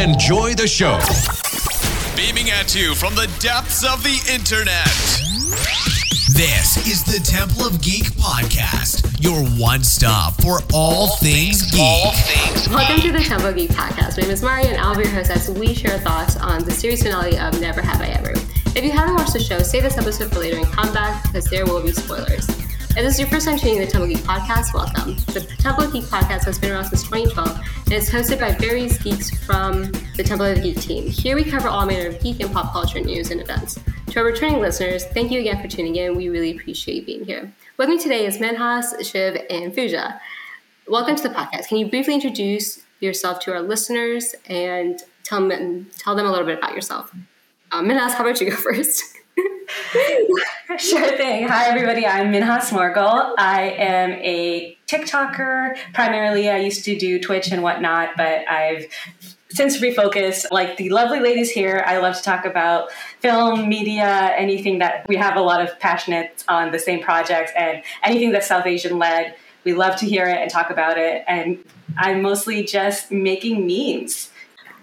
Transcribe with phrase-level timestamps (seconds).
[0.00, 0.98] Enjoy the show.
[2.16, 4.86] Beaming at you from the depths of the internet.
[6.32, 11.78] This is the Temple of Geek podcast, your one stop for all, things geek.
[11.82, 14.16] All things Welcome to the Temple of Geek podcast.
[14.16, 16.70] My name is Mari, and I'll be your host as we share thoughts on the
[16.70, 18.32] series finale of Never Have I Ever.
[18.74, 21.44] If you haven't watched the show, save this episode for later and come back because
[21.44, 22.59] there will be spoilers.
[22.90, 25.14] If this is your first time tuning in the Temple Geek podcast, welcome.
[25.32, 29.30] The Temple Geek podcast has been around since 2012 and is hosted by various geeks
[29.30, 31.06] from the Temple of Geek team.
[31.08, 33.78] Here we cover all manner of geek and pop culture news and events.
[34.08, 36.16] To our returning listeners, thank you again for tuning in.
[36.16, 37.52] We really appreciate you being here.
[37.76, 40.20] With me today is Minhas, Shiv, and Pooja.
[40.88, 41.68] Welcome to the podcast.
[41.68, 46.46] Can you briefly introduce yourself to our listeners and tell them, tell them a little
[46.46, 47.14] bit about yourself?
[47.70, 49.04] Um, Minhas, how about you go first?
[50.78, 51.46] Sure thing.
[51.48, 52.06] Hi, everybody.
[52.06, 53.34] I'm Minhas Morgul.
[53.36, 55.76] I am a TikToker.
[55.92, 58.86] Primarily, I used to do Twitch and whatnot, but I've
[59.50, 60.46] since refocused.
[60.52, 65.16] Like the lovely ladies here, I love to talk about film, media, anything that we
[65.16, 69.34] have a lot of passionates on the same projects, and anything that's South Asian led.
[69.64, 71.24] We love to hear it and talk about it.
[71.26, 71.58] And
[71.98, 74.30] I'm mostly just making memes.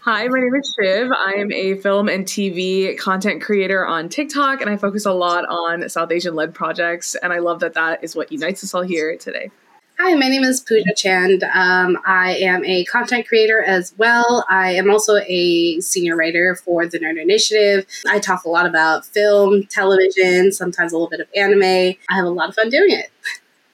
[0.09, 1.11] Hi, my name is Shiv.
[1.11, 5.43] I am a film and TV content creator on TikTok, and I focus a lot
[5.49, 7.15] on South Asian led projects.
[7.15, 9.51] And I love that that is what unites us all here today.
[9.99, 11.43] Hi, my name is Pooja Chand.
[11.43, 14.45] Um, I am a content creator as well.
[14.49, 17.85] I am also a senior writer for the Nerd Initiative.
[18.07, 21.97] I talk a lot about film, television, sometimes a little bit of anime.
[22.09, 23.11] I have a lot of fun doing it.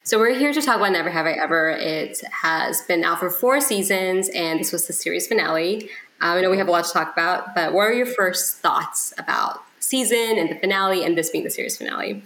[0.06, 1.70] So we're here to talk about Never Have I Ever.
[1.70, 5.90] It has been out for four seasons, and this was the series finale.
[6.24, 8.60] Um, I know we have a lot to talk about, but what are your first
[8.60, 12.24] thoughts about season and the finale, and this being the series finale?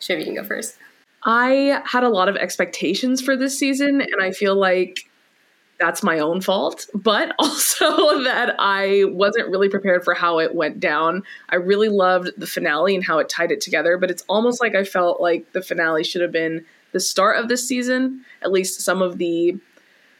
[0.00, 0.76] Shiv, you can go first.
[1.24, 4.98] I had a lot of expectations for this season, and I feel like
[5.80, 10.78] that's my own fault, but also that I wasn't really prepared for how it went
[10.78, 11.22] down.
[11.48, 14.74] I really loved the finale and how it tied it together, but it's almost like
[14.74, 18.82] I felt like the finale should have been the start of this season, at least
[18.82, 19.56] some of the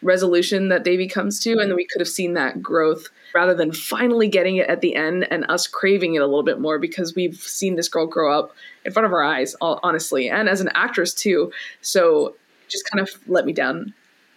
[0.02, 3.72] resolution that Devi comes to, and then we could have seen that growth rather than
[3.72, 7.14] finally getting it at the end and us craving it a little bit more because
[7.14, 8.54] we've seen this girl grow up
[8.84, 11.52] in front of our eyes, honestly, and as an actress too.
[11.80, 13.92] So it just kind of let me down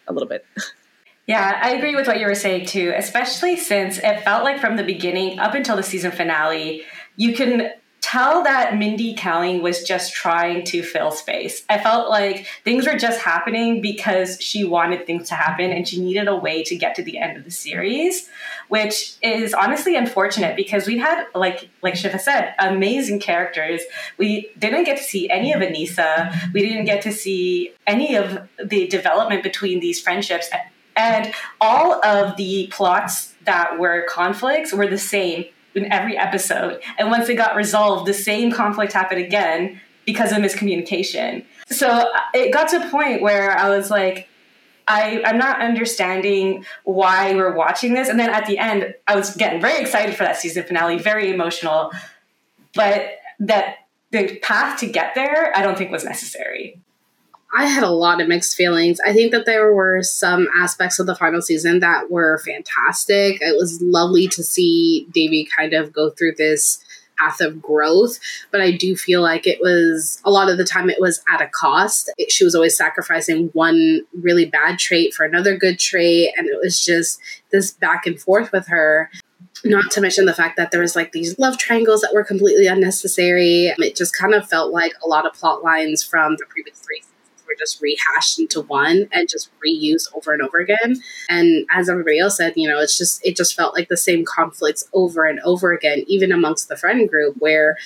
[0.08, 0.46] a little bit.
[1.28, 4.76] Yeah, I agree with what you were saying too, especially since it felt like from
[4.76, 6.84] the beginning up until the season finale,
[7.16, 11.64] you can tell that Mindy Kaling was just trying to fill space.
[11.70, 16.02] I felt like things were just happening because she wanted things to happen and she
[16.02, 18.28] needed a way to get to the end of the series,
[18.68, 23.82] which is honestly unfortunate because we had like like Shiva said, amazing characters.
[24.18, 26.52] We didn't get to see any of Aneesa.
[26.54, 30.50] We didn't get to see any of the development between these friendships
[30.96, 35.46] and all of the plots that were conflicts were the same
[35.76, 36.82] in every episode.
[36.98, 41.46] And once it got resolved, the same conflict happened again because of miscommunication.
[41.68, 44.28] So uh, it got to a point where I was like,
[44.88, 48.10] I, I'm not understanding why we're watching this.
[48.10, 51.30] And then at the end, I was getting very excited for that season finale, very
[51.30, 51.92] emotional.
[52.74, 53.76] But that
[54.12, 56.80] the path to get there, I don't think was necessary.
[57.54, 59.00] I had a lot of mixed feelings.
[59.06, 63.42] I think that there were some aspects of the final season that were fantastic.
[63.42, 66.84] It was lovely to see Devi kind of go through this
[67.20, 68.20] path of growth,
[68.52, 71.42] but I do feel like it was a lot of the time it was at
[71.42, 72.10] a cost.
[72.18, 76.58] It, she was always sacrificing one really bad trait for another good trait, and it
[76.64, 77.20] was just
[77.52, 79.12] this back and forth with her
[79.64, 82.66] not to mention the fact that there was like these love triangles that were completely
[82.66, 83.72] unnecessary.
[83.78, 87.04] It just kind of felt like a lot of plot lines from the previous three
[87.52, 91.02] were just rehashed into one and just reused over and over again.
[91.30, 94.26] And as everybody else said, you know, it's just it just felt like the same
[94.26, 97.78] conflicts over and over again, even amongst the friend group where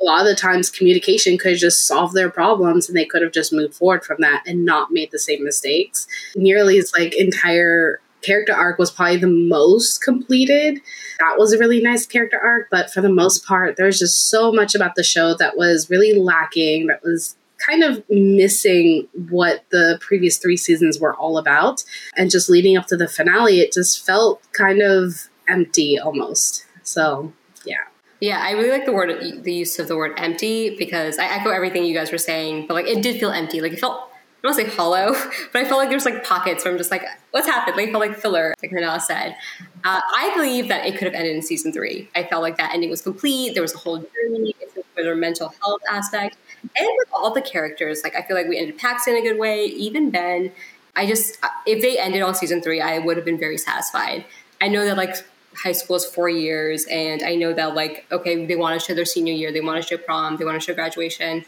[0.00, 3.32] a lot of the times communication could just solve their problems and they could have
[3.32, 6.06] just moved forward from that and not made the same mistakes.
[6.36, 10.80] Nearly, Nearly's like entire character arc was probably the most completed.
[11.18, 14.52] That was a really nice character arc, but for the most part, there's just so
[14.52, 19.98] much about the show that was really lacking, that was kind of missing what the
[20.00, 21.84] previous three seasons were all about.
[22.16, 26.64] And just leading up to the finale, it just felt kind of empty almost.
[26.82, 27.32] So,
[27.64, 27.76] yeah.
[28.20, 31.50] Yeah, I really like the word, the use of the word empty because I echo
[31.50, 33.60] everything you guys were saying, but like it did feel empty.
[33.60, 35.12] Like it felt, I don't want to say hollow,
[35.52, 37.76] but I felt like there's like pockets where I'm just like, what's happened?
[37.76, 39.36] Like it felt like filler, like Renella said.
[39.84, 42.08] Uh, I believe that it could have ended in season three.
[42.16, 43.54] I felt like that ending was complete.
[43.54, 44.54] There was a whole journey
[44.98, 48.58] for their mental health aspect and with all the characters, like I feel like we
[48.58, 49.66] ended Pax in a good way.
[49.66, 50.52] Even Ben,
[50.96, 54.24] I just uh, if they ended on season three, I would have been very satisfied.
[54.60, 55.16] I know that like
[55.54, 58.94] high school is four years, and I know that like okay, they want to show
[58.94, 61.44] their senior year, they want to show prom, they want to show graduation.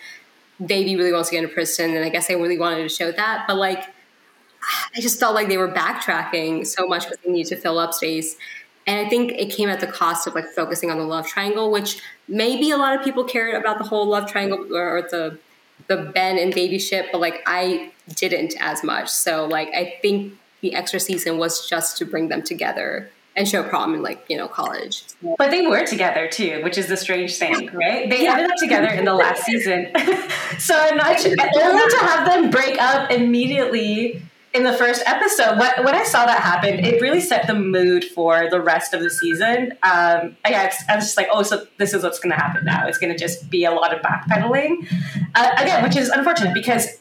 [0.65, 3.11] Devi really wants to get into Princeton, and I guess they really wanted to show
[3.13, 3.85] that, but like
[4.97, 7.95] I just felt like they were backtracking so much because they needed to fill up
[7.95, 8.37] space.
[8.91, 11.71] And I think it came at the cost of like focusing on the love triangle,
[11.71, 15.39] which maybe a lot of people cared about the whole love triangle or the
[15.87, 19.09] the Ben and Devi ship, but like I didn't as much.
[19.09, 23.63] So like I think the extra season was just to bring them together and show
[23.63, 25.05] prom in like you know college.
[25.39, 28.11] But they were together too, which is the strange thing, right?
[28.11, 28.33] They yeah.
[28.33, 29.93] ended up together in the last season.
[30.59, 31.37] so I'm not sure.
[31.63, 34.21] Only to have them break up immediately
[34.53, 38.05] in the first episode, when, when I saw that happen, it really set the mood
[38.05, 39.73] for the rest of the season.
[39.83, 42.87] Um, I was just like, oh, so this is what's going to happen now.
[42.89, 44.87] It's going to just be a lot of backpedaling.
[45.35, 47.01] Uh, again, which is unfortunate because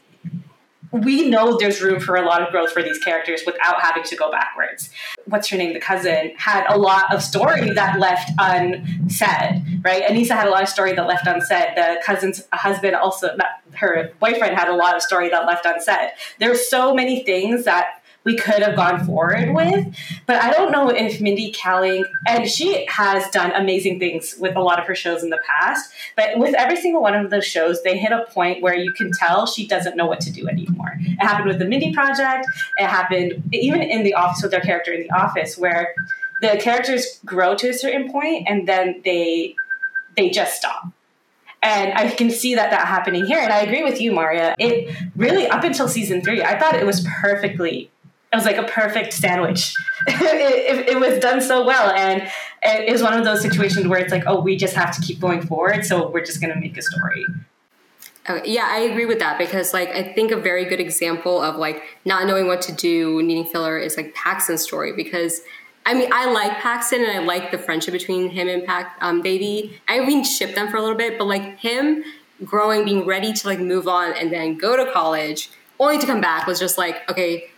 [0.91, 4.15] we know there's room for a lot of growth for these characters without having to
[4.15, 4.89] go backwards.
[5.25, 5.73] What's her name?
[5.73, 10.03] The cousin had a lot of story that left unsaid, right?
[10.03, 11.73] Aneesa had a lot of story that left unsaid.
[11.75, 13.37] The cousin's husband also,
[13.73, 16.11] her boyfriend had a lot of story that left unsaid.
[16.39, 19.95] There's so many things that we could have gone forward with.
[20.25, 24.61] But I don't know if Mindy Kaling, and she has done amazing things with a
[24.61, 27.81] lot of her shows in the past, but with every single one of those shows,
[27.83, 30.97] they hit a point where you can tell she doesn't know what to do anymore.
[30.99, 32.45] It happened with the Mindy Project,
[32.77, 35.93] it happened even in The Office with their character in The Office, where
[36.41, 39.55] the characters grow to a certain point and then they
[40.15, 40.91] they just stop
[41.61, 43.39] and I can see that that happening here.
[43.39, 44.55] And I agree with you, Maria.
[44.59, 47.91] It really, up until season three, I thought it was perfectly
[48.31, 49.73] it was like a perfect sandwich.
[50.07, 52.29] it, it, it, was done so well, and
[52.61, 55.19] it was one of those situations where it's like, oh, we just have to keep
[55.19, 57.25] going forward, so we're just going to make a story.
[58.29, 61.55] Okay, yeah, I agree with that because, like, I think a very good example of
[61.55, 65.41] like not knowing what to do, needing filler, is like Paxton's story because.
[65.85, 69.21] I mean, I like Paxton and I like the friendship between him and Pac, um,
[69.21, 69.79] Baby.
[69.87, 72.03] I even ship them for a little bit, but like him
[72.43, 75.49] growing, being ready to like move on and then go to college,
[75.79, 77.49] only to come back was just like, okay,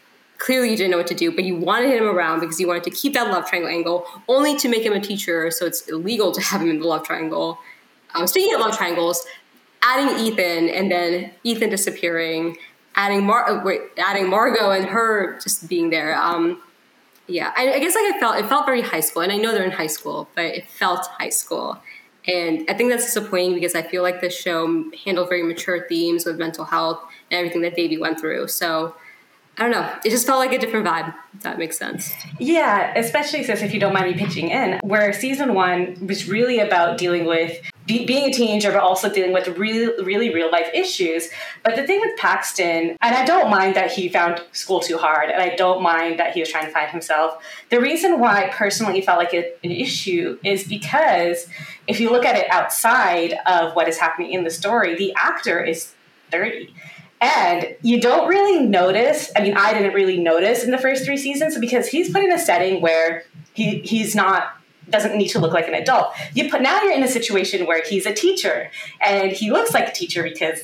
[0.41, 2.83] clearly you didn't know what to do, but you wanted him around because you wanted
[2.83, 6.31] to keep that love triangle angle, only to make him a teacher, so it's illegal
[6.31, 7.59] to have him in the love triangle.
[8.15, 9.25] Um, speaking of love triangles,
[9.83, 12.57] adding Ethan and then Ethan disappearing,
[12.95, 16.19] adding Mar- uh, wait, adding Margot and her just being there.
[16.19, 16.61] Um,
[17.27, 19.53] yeah, I, I, guess like I felt it felt very high school, and I know
[19.53, 21.77] they're in high school, but it felt high school.
[22.27, 26.25] And I think that's disappointing because I feel like this show handled very mature themes
[26.25, 26.99] with mental health
[27.29, 28.47] and everything that Devi went through.
[28.47, 28.95] So
[29.57, 29.94] I don't know.
[30.06, 32.12] It just felt like a different vibe, if that makes sense.
[32.39, 36.59] Yeah, especially since if you don't mind me pitching in, where season one was really
[36.59, 40.68] about dealing with be, being a teenager, but also dealing with really, really real life
[40.74, 41.30] issues.
[41.63, 45.30] But the thing with Paxton, and I don't mind that he found school too hard,
[45.30, 47.44] and I don't mind that he was trying to find himself.
[47.69, 51.48] The reason why I personally felt like it, an issue is because
[51.88, 55.62] if you look at it outside of what is happening in the story, the actor
[55.62, 55.94] is
[56.31, 56.74] 30
[57.21, 61.18] and you don't really notice, I mean, I didn't really notice in the first three
[61.18, 63.23] seasons because he's put in a setting where
[63.53, 64.56] he, he's not
[64.89, 66.13] doesn't need to look like an adult.
[66.33, 68.69] You put now you're in a situation where he's a teacher
[69.00, 70.63] and he looks like a teacher because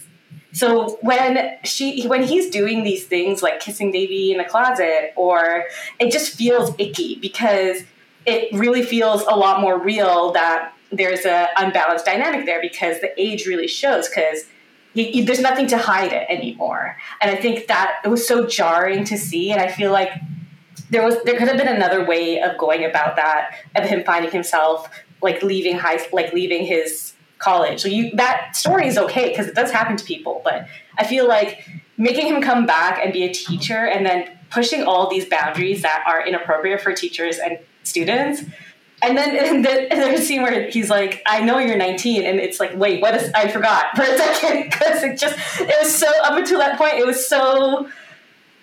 [0.51, 5.65] so when she when he's doing these things like kissing Devi in the closet or
[6.00, 7.83] it just feels icky because
[8.25, 13.22] it really feels a lot more real that there's a unbalanced dynamic there because the
[13.22, 14.46] age really shows because
[14.98, 16.98] there's nothing to hide it anymore.
[17.22, 19.51] And I think that it was so jarring to see.
[19.51, 20.12] And I feel like
[20.89, 24.32] there was there could have been another way of going about that of him finding
[24.32, 24.89] himself
[25.22, 27.80] like leaving high like leaving his college.
[27.80, 31.27] So you that story is okay because it does happen to people, but I feel
[31.27, 35.82] like making him come back and be a teacher and then pushing all these boundaries
[35.82, 38.44] that are inappropriate for teachers and students
[39.04, 42.60] and then and there's a scene where he's like, "I know you're 19," and it's
[42.60, 46.08] like, "Wait, what is?" I forgot for a second because it just it was so
[46.24, 47.89] up until that point, it was so.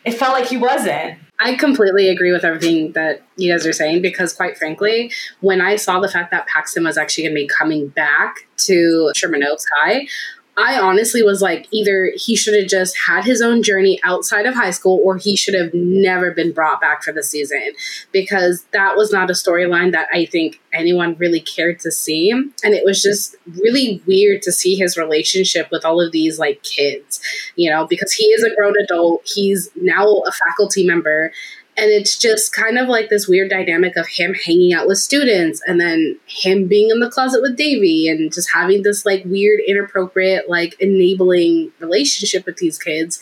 [0.05, 1.19] It felt like he wasn't.
[1.39, 5.11] I completely agree with everything that you guys are saying because, quite frankly,
[5.41, 9.13] when I saw the fact that Paxton was actually going to be coming back to
[9.17, 10.07] Sherman Oaks High,
[10.57, 14.55] I honestly was like, either he should have just had his own journey outside of
[14.55, 17.73] high school or he should have never been brought back for the season
[18.13, 22.31] because that was not a storyline that I think anyone really cared to see.
[22.31, 26.63] And it was just really weird to see his relationship with all of these like
[26.63, 27.21] kids,
[27.57, 31.33] you know, because he is a grown adult, he's now a faculty member
[31.77, 35.61] and it's just kind of like this weird dynamic of him hanging out with students
[35.67, 39.61] and then him being in the closet with Devi and just having this like weird,
[39.67, 43.21] inappropriate, like enabling relationship with these kids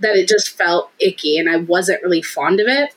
[0.00, 2.94] that it just felt icky and I wasn't really fond of it.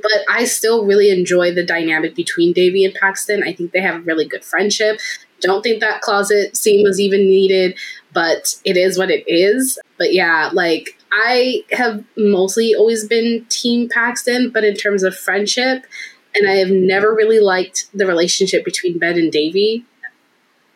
[0.00, 3.42] but I still really enjoy the dynamic between Devi and Paxton.
[3.42, 5.00] I think they have a really good friendship.
[5.40, 7.76] Don't think that closet scene was even needed,
[8.12, 9.78] but it is what it is.
[9.98, 15.84] But yeah, like I have mostly always been Team Paxton, but in terms of friendship,
[16.34, 19.84] and I have never really liked the relationship between Ben and Devi.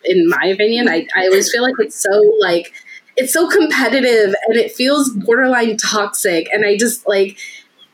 [0.05, 2.73] In my opinion, I, I always feel like it's so like
[3.16, 7.38] it's so competitive and it feels borderline toxic, and I just like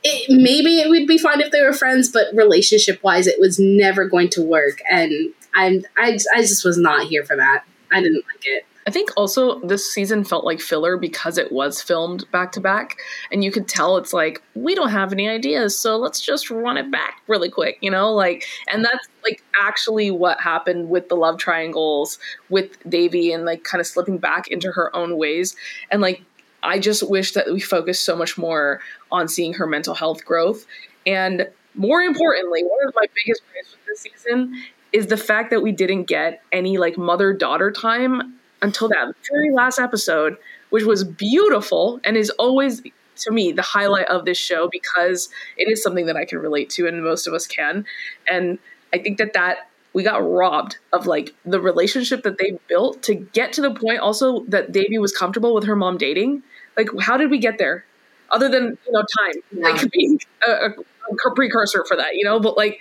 [0.03, 3.59] it, maybe it would be fun if they were friends, but relationship wise, it was
[3.59, 4.81] never going to work.
[4.91, 7.65] And I'm, I, I just was not here for that.
[7.91, 8.67] I didn't like it.
[8.87, 12.97] I think also this season felt like filler because it was filmed back to back,
[13.31, 16.77] and you could tell it's like we don't have any ideas, so let's just run
[16.77, 21.17] it back really quick, you know, like, and that's like actually what happened with the
[21.17, 22.19] love triangles
[22.51, 25.55] with Devi and like kind of slipping back into her own ways,
[25.91, 26.23] and like
[26.65, 30.67] I just wish that we focused so much more on seeing her mental health growth.
[31.07, 34.63] And more importantly, one of my biggest gripes with this season
[34.93, 39.51] is the fact that we didn't get any like mother daughter time until that very
[39.53, 40.37] last episode,
[40.71, 42.83] which was beautiful and is always
[43.17, 46.71] to me the highlight of this show because it is something that I can relate
[46.71, 47.85] to and most of us can.
[48.31, 48.59] And
[48.93, 53.15] I think that that we got robbed of like the relationship that they built to
[53.15, 56.43] get to the point also that Devi was comfortable with her mom dating.
[56.77, 57.85] Like, how did we get there?
[58.31, 59.69] Other than you know time, yeah.
[59.69, 62.41] like being a, a, precursor for that, you know.
[62.41, 62.81] But like,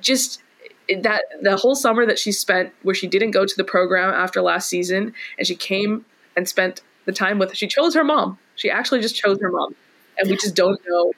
[0.00, 0.40] just
[1.00, 4.42] that the whole summer that she spent where she didn't go to the program after
[4.42, 6.04] last season, and she came
[6.36, 7.56] and spent the time with.
[7.56, 8.38] She chose her mom.
[8.56, 9.74] She actually just chose her mom,
[10.18, 11.12] and we just don't know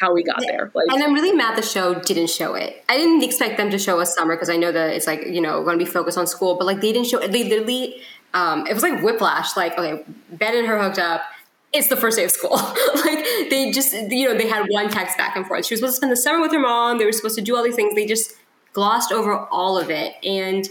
[0.00, 0.70] how we got there.
[0.74, 2.84] Like, and I'm really mad the show didn't show it.
[2.88, 5.40] I didn't expect them to show us summer because I know that it's like you
[5.40, 7.18] know going to be focused on school, but like they didn't show.
[7.18, 8.00] it They literally,
[8.32, 9.56] um, it was like whiplash.
[9.56, 11.22] Like okay, Ben and her hooked up.
[11.72, 12.56] It's the first day of school.
[13.04, 15.66] like they just you know they had one text back and forth.
[15.66, 16.98] She was supposed to spend the summer with her mom.
[16.98, 17.94] They were supposed to do all these things.
[17.94, 18.34] They just
[18.74, 20.68] glossed over all of it and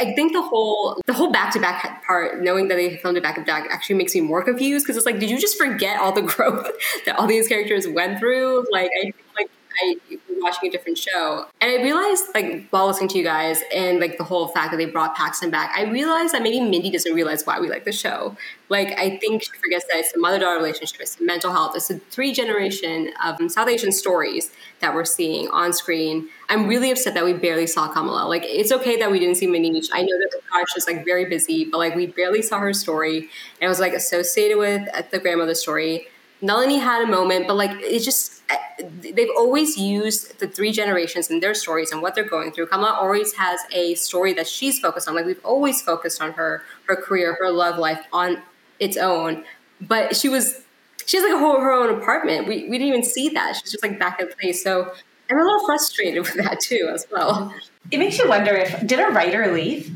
[0.00, 3.22] I think the whole the whole back to back part, knowing that they filmed it
[3.22, 6.00] back to back, actually makes me more confused because it's like, did you just forget
[6.00, 6.70] all the growth
[7.04, 8.64] that all these characters went through?
[8.70, 9.50] Like, I like
[9.82, 9.96] I
[10.42, 11.46] watching a different show.
[11.60, 14.76] And I realized, like, while listening to you guys and like the whole fact that
[14.76, 17.92] they brought Paxton back, I realized that maybe Mindy doesn't realize why we like the
[17.92, 18.36] show.
[18.68, 21.90] Like, I think she forgets that it's a mother daughter relationship, it's mental health, it's
[21.90, 26.28] a three generation of South Asian stories that we're seeing on screen.
[26.48, 28.26] I'm really upset that we barely saw Kamala.
[28.26, 29.88] Like, it's okay that we didn't see Manish.
[29.92, 33.18] I know that Prakash is like very busy, but like, we barely saw her story.
[33.18, 33.28] And
[33.60, 36.08] it was like associated with the grandmother story.
[36.42, 38.56] Nalini had a moment, but like, it just, eh,
[39.00, 42.66] they've always used the three generations and their stories and what they're going through.
[42.66, 45.14] Kamala always has a story that she's focused on.
[45.14, 48.42] Like we've always focused on her, her career, her love life on
[48.80, 49.44] its own.
[49.80, 50.62] But she was
[51.06, 52.46] she has like a whole her own apartment.
[52.46, 53.56] We we didn't even see that.
[53.56, 54.62] She's just like back in place.
[54.62, 54.92] So
[55.30, 57.54] I'm a little frustrated with that too as well.
[57.90, 59.90] It makes you wonder if did a writer leave?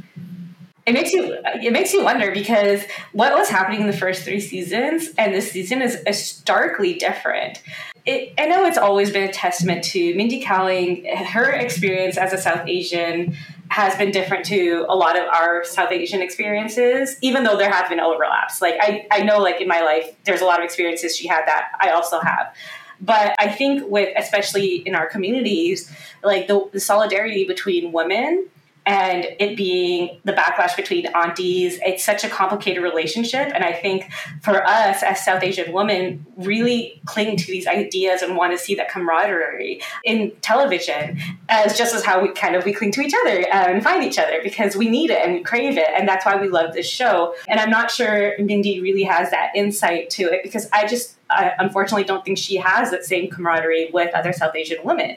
[0.86, 4.40] It makes you it makes you wonder because what was happening in the first three
[4.40, 7.60] seasons and this season is, starkly different.
[8.04, 11.12] It, I know it's always been a testament to Mindy Kaling.
[11.12, 13.36] Her experience as a South Asian
[13.68, 17.88] has been different to a lot of our South Asian experiences, even though there have
[17.88, 18.62] been overlaps.
[18.62, 21.44] Like I, I know like in my life, there's a lot of experiences she had
[21.46, 22.54] that I also have.
[23.00, 28.48] But I think with especially in our communities, like the, the solidarity between women
[28.86, 33.50] and it being the backlash between aunties it's such a complicated relationship.
[33.54, 34.10] And i think
[34.42, 38.74] for us as south asian women really cling to these ideas and want to see
[38.76, 43.14] that camaraderie in television as just as how we kind of we cling to each
[43.24, 46.24] other and find each other because we need it and we crave it and that's
[46.24, 47.34] why we love this show.
[47.48, 51.52] And i'm not sure mindy really has that insight to it because i just I
[51.58, 55.16] unfortunately don't think she has that same camaraderie with other south asian women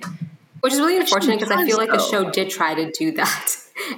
[0.62, 3.56] which is really unfortunate because I feel like the show did try to do that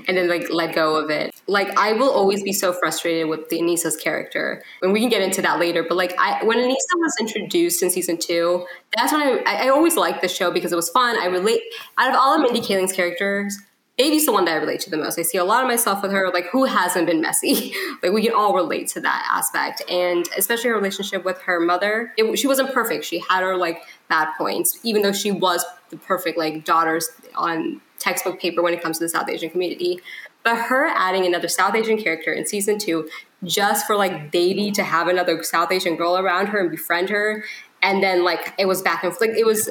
[0.07, 1.33] and then like let go of it.
[1.47, 5.21] Like I will always be so frustrated with the Aneesa's character, and we can get
[5.21, 5.83] into that later.
[5.83, 8.65] But like I, when Aneesa was introduced in season two,
[8.95, 11.17] that's when I, I always liked the show because it was fun.
[11.19, 11.61] I relate
[11.97, 13.57] out of all of Mindy Kaling's characters.
[14.01, 15.19] Baby's the one that I relate to the most.
[15.19, 16.31] I see a lot of myself with her.
[16.33, 17.71] Like, who hasn't been messy?
[18.01, 22.11] like, we can all relate to that aspect, and especially her relationship with her mother.
[22.17, 23.05] It, she wasn't perfect.
[23.05, 27.79] She had her like bad points, even though she was the perfect like daughters on
[27.99, 29.99] textbook paper when it comes to the South Asian community.
[30.41, 33.07] But her adding another South Asian character in season two,
[33.43, 37.43] just for like Devi to have another South Asian girl around her and befriend her,
[37.83, 39.21] and then like it was back and forth.
[39.21, 39.69] Like it was,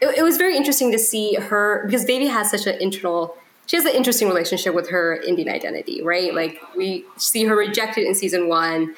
[0.00, 3.36] it, was very interesting to see her because Devi has such an internal.
[3.70, 6.34] She has an interesting relationship with her Indian identity, right?
[6.34, 8.96] Like we see her rejected in season one,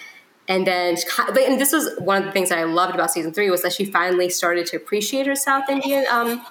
[0.48, 0.96] And then,
[1.28, 3.74] and this was one of the things that I loved about season three was that
[3.74, 6.42] she finally started to appreciate her South Indian um,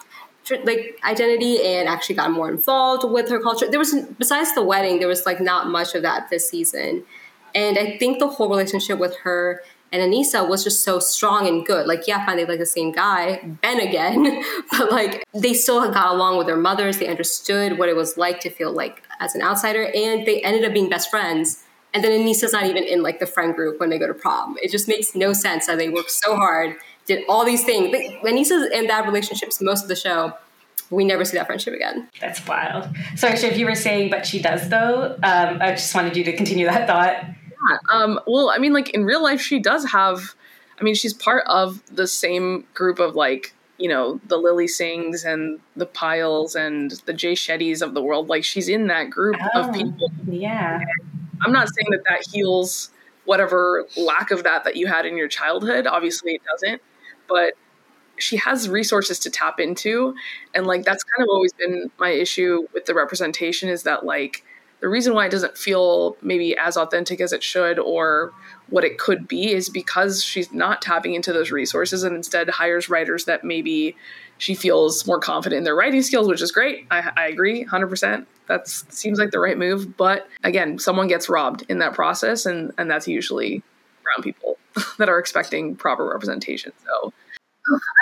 [0.63, 3.67] like identity and actually got more involved with her culture.
[3.67, 7.03] There was besides the wedding, there was like not much of that this season,
[7.55, 11.65] and I think the whole relationship with her and Aneesa was just so strong and
[11.65, 11.85] good.
[11.85, 16.13] Like, yeah, fine, they like the same guy, Ben again, but like they still got
[16.13, 16.97] along with their mothers.
[16.97, 20.63] They understood what it was like to feel like as an outsider, and they ended
[20.63, 21.63] up being best friends.
[21.93, 24.55] And then Aneesa's not even in like the friend group when they go to prom.
[24.61, 27.93] It just makes no sense that they worked so hard, did all these things.
[28.23, 30.33] Aneesa's in that relationship most of the show.
[30.89, 32.09] We never see that friendship again.
[32.19, 32.89] That's wild.
[33.15, 35.17] Sorry, Shiv, you were saying, but she does though.
[35.23, 37.25] Um, I just wanted you to continue that thought.
[37.69, 37.77] Yeah.
[37.91, 40.35] Um, well, I mean, like in real life, she does have.
[40.79, 45.25] I mean, she's part of the same group of like you know the Lilly Singhs
[45.25, 48.29] and the Piles and the Jay Shettys of the world.
[48.29, 50.11] Like she's in that group oh, of people.
[50.27, 50.75] Yeah.
[50.75, 50.87] And
[51.41, 52.91] I'm not saying that that heals
[53.25, 55.87] whatever lack of that that you had in your childhood.
[55.87, 56.81] Obviously, it doesn't.
[57.27, 57.53] But
[58.17, 60.15] she has resources to tap into,
[60.53, 64.43] and like that's kind of always been my issue with the representation is that like
[64.81, 68.33] the reason why it doesn't feel maybe as authentic as it should or
[68.69, 72.89] what it could be is because she's not tapping into those resources and instead hires
[72.89, 73.95] writers that maybe
[74.39, 76.87] she feels more confident in their writing skills, which is great.
[76.89, 78.25] I, I agree 100%.
[78.47, 79.95] That seems like the right move.
[79.97, 83.61] But again, someone gets robbed in that process, and, and that's usually
[84.03, 84.57] brown people
[84.97, 86.73] that are expecting proper representation.
[86.85, 87.13] So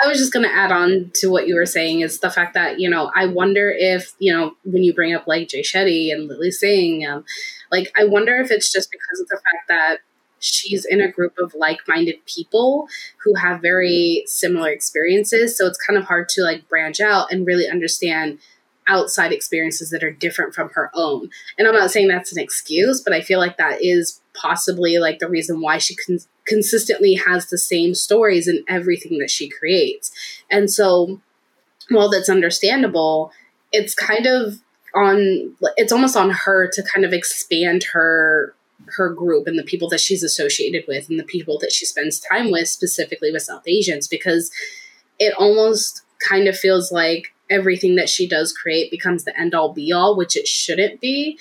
[0.04, 2.54] I was just going to add on to what you were saying is the fact
[2.54, 6.12] that, you know, I wonder if, you know, when you bring up like Jay Shetty
[6.12, 7.24] and Lilly Singh, um,
[7.70, 9.96] like, I wonder if it's just because of the fact that
[10.38, 12.88] she's in a group of like-minded people
[13.24, 15.56] who have very similar experiences.
[15.56, 18.38] So it's kind of hard to like branch out and really understand
[18.90, 21.30] outside experiences that are different from her own.
[21.56, 25.20] And I'm not saying that's an excuse, but I feel like that is possibly like
[25.20, 30.10] the reason why she can consistently has the same stories in everything that she creates.
[30.50, 31.20] And so,
[31.88, 33.32] while that's understandable,
[33.72, 34.60] it's kind of
[34.94, 38.54] on it's almost on her to kind of expand her
[38.96, 42.18] her group and the people that she's associated with and the people that she spends
[42.18, 44.50] time with specifically with South Asians because
[45.18, 49.72] it almost kind of feels like everything that she does create becomes the end all
[49.72, 51.38] be all which it shouldn't be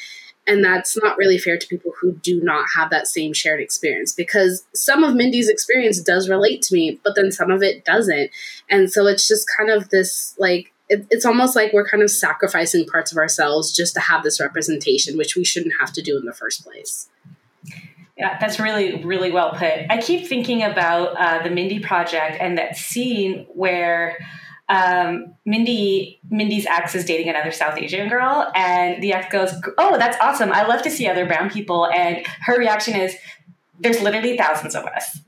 [0.49, 4.13] and that's not really fair to people who do not have that same shared experience
[4.13, 8.31] because some of Mindy's experience does relate to me, but then some of it doesn't.
[8.67, 12.09] And so it's just kind of this like, it, it's almost like we're kind of
[12.09, 16.17] sacrificing parts of ourselves just to have this representation, which we shouldn't have to do
[16.17, 17.09] in the first place.
[18.17, 19.71] Yeah, that's really, really well put.
[19.87, 24.17] I keep thinking about uh, the Mindy Project and that scene where
[24.69, 29.97] um, Mindy Mindy's ex is dating another South Asian girl, and the ex goes, "Oh,
[29.97, 30.51] that's awesome!
[30.51, 33.15] I love to see other brown people." And her reaction is,
[33.79, 35.19] "There's literally thousands of us,"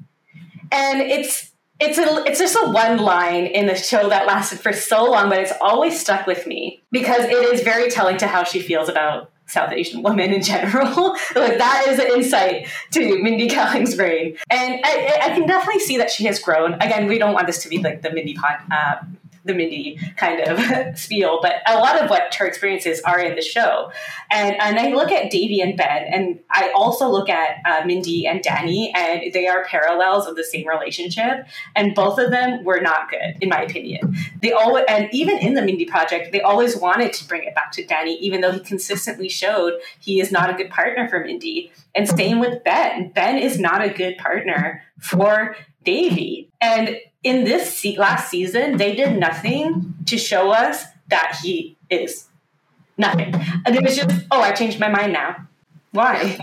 [0.72, 4.72] and it's it's a it's just a one line in the show that lasted for
[4.72, 8.44] so long, but it's always stuck with me because it is very telling to how
[8.44, 11.10] she feels about South Asian women in general.
[11.36, 15.98] like that is an insight to Mindy Kaling's brain, and I, I, can definitely see
[15.98, 16.74] that she has grown.
[16.76, 18.98] Again, we don't want this to be like the Mindy pod, uh,
[19.44, 23.42] the Mindy kind of spiel, but a lot of what her experiences are in the
[23.42, 23.92] show.
[24.30, 28.28] And, and I look at Devi and Ben, and I also look at uh, Mindy
[28.28, 31.48] and Danny, and they are parallels of the same relationship.
[31.76, 34.16] And both of them were not good, in my opinion.
[34.42, 37.72] They always, and even in the Mindy project, they always wanted to bring it back
[37.74, 41.72] to Danny, even though he consistently showed he is not a good partner for Mindy.
[41.96, 43.12] And same with Ben.
[43.14, 46.50] Ben is not a good partner for Devi.
[46.60, 52.28] And in this se- last season, they did nothing to show us that he is
[52.98, 53.34] nothing.
[53.66, 55.48] And it was just, oh, I changed my mind now.
[55.92, 56.38] Why?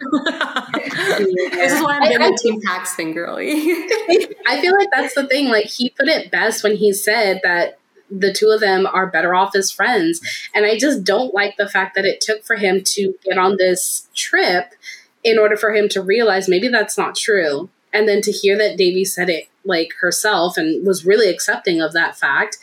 [0.00, 3.50] this is why I'm getting Team Paxton girly.
[4.46, 5.48] I feel like that's the thing.
[5.48, 7.78] Like he put it best when he said that
[8.10, 10.20] the two of them are better off as friends.
[10.54, 13.56] And I just don't like the fact that it took for him to get on
[13.56, 14.74] this trip
[15.22, 17.68] in order for him to realize maybe that's not true.
[17.92, 21.92] And then to hear that Devi said it like herself and was really accepting of
[21.92, 22.58] that fact.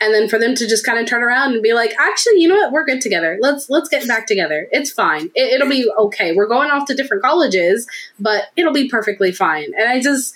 [0.00, 2.48] And then for them to just kind of turn around and be like actually you
[2.48, 2.72] know what?
[2.72, 3.36] We're good together.
[3.40, 4.68] Let's let's get back together.
[4.70, 5.30] It's fine.
[5.34, 6.34] It, will be okay.
[6.34, 7.86] We're going off to different colleges
[8.18, 9.72] but it'll be perfectly fine.
[9.76, 10.34] And i just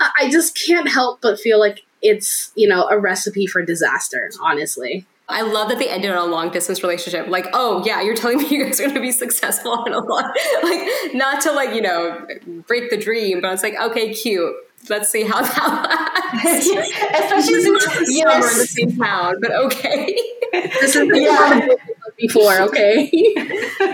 [0.00, 5.06] i just can't help but feel like it's you know a recipe for disaster honestly.
[5.30, 7.26] I love that they ended on a long distance relationship.
[7.26, 9.98] Like, oh yeah, you're telling me you guys are going to be successful in a
[9.98, 10.24] lot,
[10.62, 12.26] like not to like you know
[12.66, 14.54] break the dream, but it's like okay, cute
[14.88, 16.68] let's see how that lasts.
[16.68, 20.16] Especially since we're in the same town, but okay.
[20.52, 21.68] this is yeah.
[22.16, 23.10] before, okay.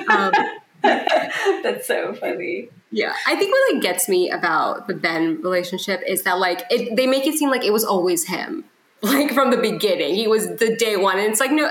[0.09, 0.33] um,
[1.63, 2.69] That's so funny.
[2.91, 6.95] Yeah, I think what like gets me about the Ben relationship is that like it,
[6.95, 8.65] they make it seem like it was always him,
[9.03, 10.15] like from the beginning.
[10.15, 11.71] He was the day one, and it's like no.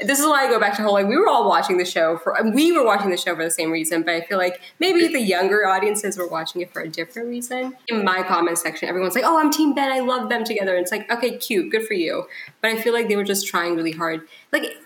[0.00, 2.16] This is why I go back to whole like we were all watching the show
[2.18, 5.06] for we were watching the show for the same reason, but I feel like maybe
[5.06, 7.76] the younger audiences were watching it for a different reason.
[7.88, 9.92] In my comment section, everyone's like, "Oh, I'm Team Ben.
[9.92, 12.26] I love them together." And it's like, okay, cute, good for you.
[12.60, 14.22] But I feel like they were just trying really hard.
[14.52, 14.76] Like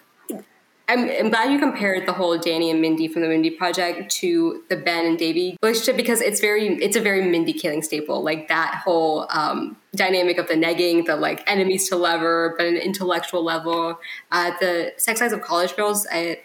[0.86, 4.62] I'm, I'm, glad you compared the whole Danny and Mindy from the Mindy Project to
[4.68, 8.22] the Ben and Devi relationship because it's very it's a very Mindy Kaling staple.
[8.22, 12.76] Like that whole um, dynamic of the negging, the like enemies to lover, but an
[12.76, 13.98] intellectual level.
[14.30, 16.40] Uh, the Sex Lives of College Girls, I,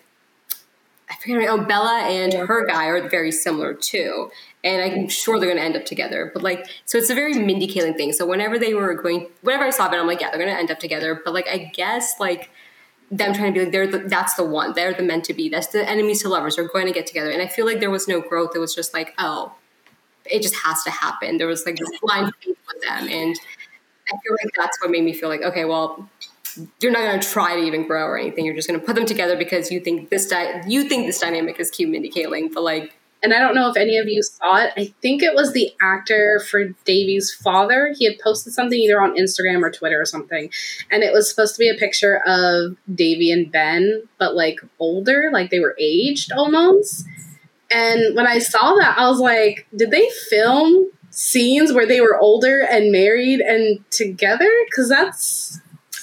[1.09, 1.49] I forget.
[1.49, 4.31] Oh, Bella and her guy are very similar too,
[4.63, 6.31] and I'm sure they're going to end up together.
[6.33, 8.13] But like, so it's a very Mindy Kaling thing.
[8.13, 10.57] So whenever they were going, whenever I saw it, I'm like, yeah, they're going to
[10.57, 11.19] end up together.
[11.25, 12.49] But like, I guess like
[13.11, 14.73] them trying to be like they're the, that's the one.
[14.73, 15.49] They're the meant to be.
[15.49, 16.57] That's the enemies to lovers.
[16.57, 17.29] Are going to get together.
[17.29, 18.51] And i feel like there was no growth.
[18.55, 19.53] It was just like oh
[20.25, 21.37] it just has to happen.
[21.37, 23.07] There was like this blind faith with them.
[23.07, 23.35] And
[24.07, 26.09] i feel like that's what made me feel like okay well
[26.81, 28.43] you're not going to try to even grow or anything.
[28.43, 31.19] You're just going to put them together because you think this di- you think this
[31.19, 34.23] dynamic is cute mindy kaling but like and I don't know if any of you
[34.23, 34.71] saw it.
[34.77, 37.93] I think it was the actor for Devi's father.
[37.97, 40.49] He had posted something either on Instagram or Twitter or something,
[40.89, 45.29] and it was supposed to be a picture of Devi and Ben, but like older,
[45.33, 47.05] like they were aged almost.
[47.71, 52.17] And when I saw that, I was like, did they film scenes where they were
[52.17, 54.49] older and married and together?
[54.69, 55.59] Because that's.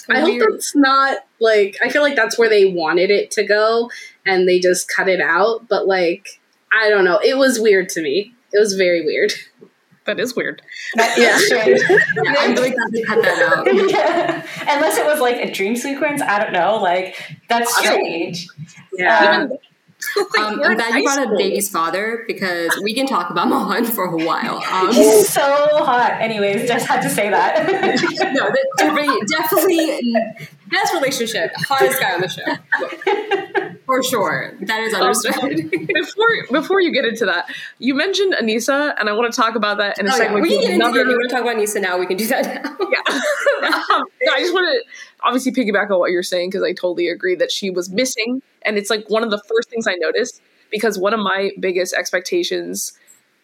[0.08, 1.76] I hope that's not like.
[1.82, 3.90] I feel like that's where they wanted it to go,
[4.24, 5.66] and they just cut it out.
[5.68, 6.40] But like,
[6.72, 7.18] I don't know.
[7.24, 8.34] It was weird to me.
[8.52, 9.32] It was very weird.
[10.06, 10.62] That is weird.
[10.94, 11.36] That Yeah.
[11.36, 11.80] strange.
[11.90, 14.46] yeah, i'm really glad they cut that out yeah.
[14.60, 16.76] Unless it was like a dream sequence, I don't know.
[16.76, 17.16] Like
[17.48, 18.46] that's strange.
[18.96, 19.48] Yeah.
[19.50, 19.52] Um,
[20.38, 24.04] um, i'm glad you brought up Baby's father because we can talk about Mohan for
[24.04, 26.12] a while um, he's so hot.
[26.20, 27.66] Anyways, just had to say that.
[28.32, 30.00] no, definitely, definitely
[30.70, 34.54] best relationship, hottest guy on the show, for sure.
[34.62, 35.70] That is understood.
[35.70, 37.46] before before you get into that,
[37.78, 40.18] you mentioned Aneesa, and I want to talk about that in a Oh, yeah.
[40.18, 40.40] second.
[40.42, 41.06] We can get into it.
[41.06, 41.98] You want to talk about Nisa now?
[41.98, 42.76] We can do that now.
[42.90, 43.18] yeah.
[43.94, 44.84] um, no, I just want to
[45.24, 48.76] obviously piggyback on what you're saying because I totally agree that she was missing, and
[48.76, 52.92] it's like one of the first things I noticed because one of my biggest expectations,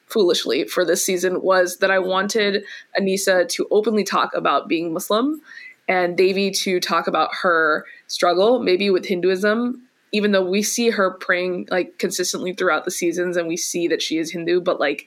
[0.06, 2.64] foolishly, for this season was that I wanted
[3.00, 5.40] Aneesa to openly talk about being Muslim,
[5.88, 9.82] and Devi to talk about her struggle, maybe with Hinduism.
[10.14, 14.02] Even though we see her praying like consistently throughout the seasons, and we see that
[14.02, 15.06] she is Hindu, but like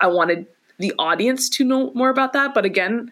[0.00, 0.46] I wanted
[0.78, 2.54] the audience to know more about that.
[2.54, 3.10] But again,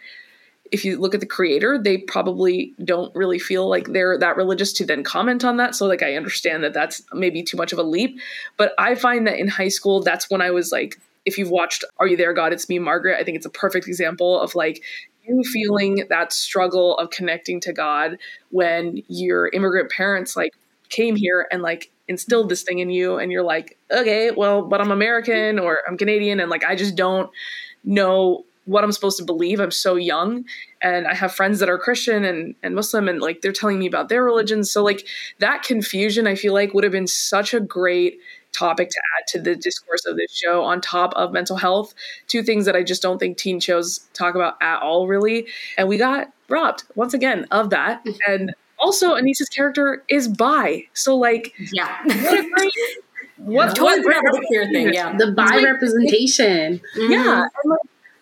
[0.72, 4.72] if you look at the creator, they probably don't really feel like they're that religious
[4.74, 5.74] to then comment on that.
[5.74, 8.18] So, like, I understand that that's maybe too much of a leap.
[8.56, 11.84] But I find that in high school, that's when I was like, if you've watched
[11.98, 12.52] Are You There, God?
[12.52, 14.82] It's Me, Margaret, I think it's a perfect example of like
[15.26, 18.18] you feeling that struggle of connecting to God
[18.50, 20.52] when your immigrant parents like
[20.88, 24.80] came here and like instilled this thing in you and you're like okay well but
[24.80, 27.30] i'm american or i'm canadian and like i just don't
[27.82, 29.60] know what i'm supposed to believe.
[29.60, 30.44] I'm so young
[30.82, 33.86] and i have friends that are christian and, and muslim and like they're telling me
[33.86, 35.06] about their religions so like
[35.38, 38.18] that confusion i feel like would have been such a great
[38.54, 41.92] topic to add to the discourse of this show on top of mental health
[42.28, 45.88] two things that i just don't think teen shows talk about at all really and
[45.88, 51.52] we got robbed once again of that and also aneesa's character is bi so like
[51.72, 51.94] Yeah.
[52.04, 52.72] what a great
[53.36, 54.94] what, Totally what great the queer thing.
[54.94, 55.16] Yeah.
[55.16, 56.80] The bi representation.
[56.96, 57.78] yeah and, like,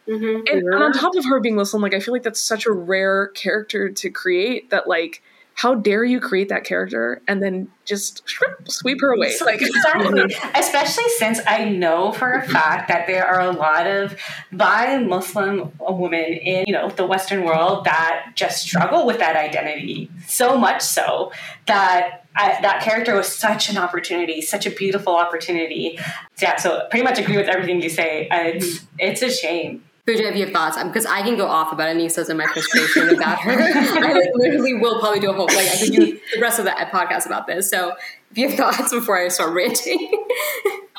[0.09, 0.37] Mhm.
[0.51, 2.73] and, and on top of her being Muslim, like I feel like that's such a
[2.73, 4.71] rare character to create.
[4.71, 5.23] That like,
[5.55, 9.33] how dare you create that character and then just shrimp, sweep her away?
[9.41, 10.35] Like, exactly.
[10.55, 14.17] Especially since I know for a fact that there are a lot of
[14.53, 20.11] bi Muslim women in you know the Western world that just struggle with that identity
[20.27, 21.33] so much so
[21.67, 22.19] that.
[22.35, 25.99] I, that character was such an opportunity, such a beautiful opportunity.
[26.41, 28.27] Yeah, so pretty much agree with everything you say.
[28.31, 29.85] It's it's a shame.
[30.05, 33.09] Pooja, if you have thoughts, because I can go off about Aneesa's and my frustration
[33.15, 33.53] about her.
[33.53, 36.65] I like, literally will probably do a whole like I could do the rest of
[36.65, 37.71] the podcast about this.
[37.71, 37.95] So
[38.33, 40.11] if you have thoughts before I start ranting,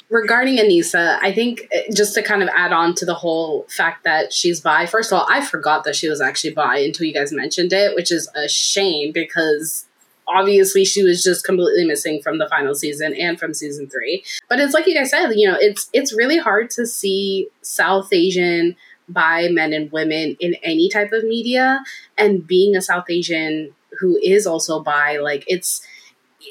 [0.09, 4.05] regarding Aneesa, I think uh, just to kind of add on to the whole fact
[4.05, 7.13] that she's bi, first of all, I forgot that she was actually bi until you
[7.13, 9.85] guys mentioned it, which is a shame because
[10.27, 14.23] obviously she was just completely missing from the final season and from season three.
[14.47, 18.13] But it's like you guys said, you know, it's it's really hard to see South
[18.13, 18.75] Asian
[19.09, 21.83] bi men and women in any type of media
[22.17, 25.85] and being a South Asian who is also bi, like it's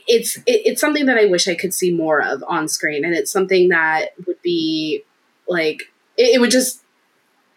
[0.06, 3.32] it's it's something that I wish I could see more of on screen, and it's
[3.32, 5.04] something that would be
[5.48, 6.82] like it, it would just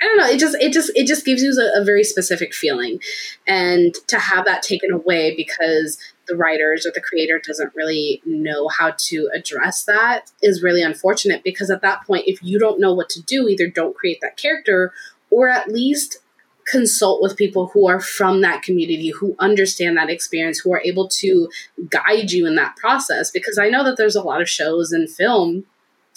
[0.02, 0.28] I don't know.
[0.28, 3.00] It just it just it just gives you a, a, very specific feeling,
[3.48, 8.68] and to have that taken away because the writers or the creator doesn't really know
[8.68, 11.44] how to address that is really unfortunate.
[11.44, 14.38] Because at that point, if you don't know what to do, either don't create that
[14.38, 14.94] character
[15.30, 16.18] or at least
[16.66, 21.08] consult with people who are from that community, who understand that experience, who are able
[21.08, 21.48] to
[21.90, 23.30] guide you in that process.
[23.30, 25.66] Because I know that there's a lot of shows and film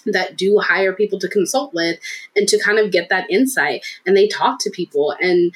[0.07, 1.99] that do hire people to consult with
[2.35, 5.53] and to kind of get that insight and they talk to people and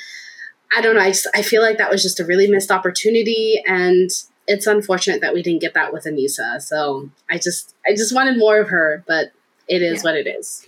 [0.76, 4.10] i don't know i, I feel like that was just a really missed opportunity and
[4.46, 8.38] it's unfortunate that we didn't get that with aneesa so i just i just wanted
[8.38, 9.32] more of her but
[9.68, 10.10] it is yeah.
[10.10, 10.66] what it is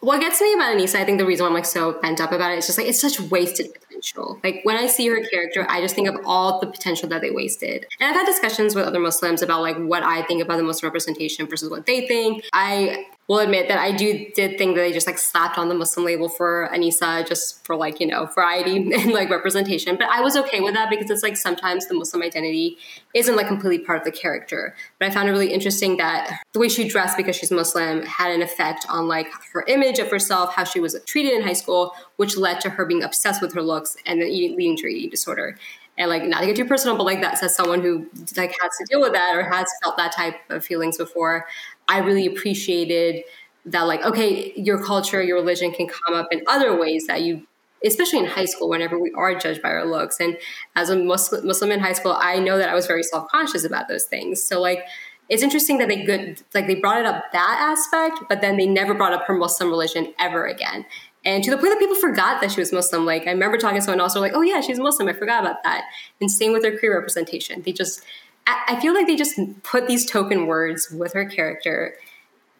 [0.00, 2.32] what gets me about Aneesa, I think the reason why I'm like so bent up
[2.32, 4.38] about it is just like it's such wasted potential.
[4.44, 7.30] Like when I see her character, I just think of all the potential that they
[7.30, 7.86] wasted.
[7.98, 10.88] And I've had discussions with other Muslims about like what I think about the Muslim
[10.88, 12.44] representation versus what they think.
[12.52, 15.74] I will admit that I do did think that they just like slapped on the
[15.76, 19.94] Muslim label for Aneesa just for like, you know, variety and like representation.
[19.94, 22.76] But I was okay with that because it's like sometimes the Muslim identity
[23.14, 24.74] isn't like completely part of the character.
[24.98, 28.32] But I found it really interesting that the way she dressed because she's Muslim had
[28.32, 31.94] an effect on like her image of herself, how she was treated in high school,
[32.16, 35.08] which led to her being obsessed with her looks and then leading to her eating
[35.08, 35.56] disorder
[36.00, 38.76] and like not to get too personal but like that says someone who like has
[38.78, 41.46] to deal with that or has felt that type of feelings before
[41.90, 43.24] I really appreciated
[43.66, 47.46] that, like, okay, your culture, your religion can come up in other ways that you,
[47.84, 50.20] especially in high school, whenever we are judged by our looks.
[50.20, 50.38] And
[50.76, 53.64] as a Muslim, Muslim in high school, I know that I was very self conscious
[53.64, 54.40] about those things.
[54.40, 54.84] So, like,
[55.28, 58.66] it's interesting that they good, like, they brought it up that aspect, but then they
[58.66, 60.86] never brought up her Muslim religion ever again.
[61.24, 63.04] And to the point that people forgot that she was Muslim.
[63.04, 65.08] Like, I remember talking to someone else, like, oh, yeah, she's Muslim.
[65.08, 65.84] I forgot about that.
[66.20, 67.62] And same with her queer representation.
[67.62, 68.02] They just,
[68.46, 71.94] I feel like they just put these token words with her character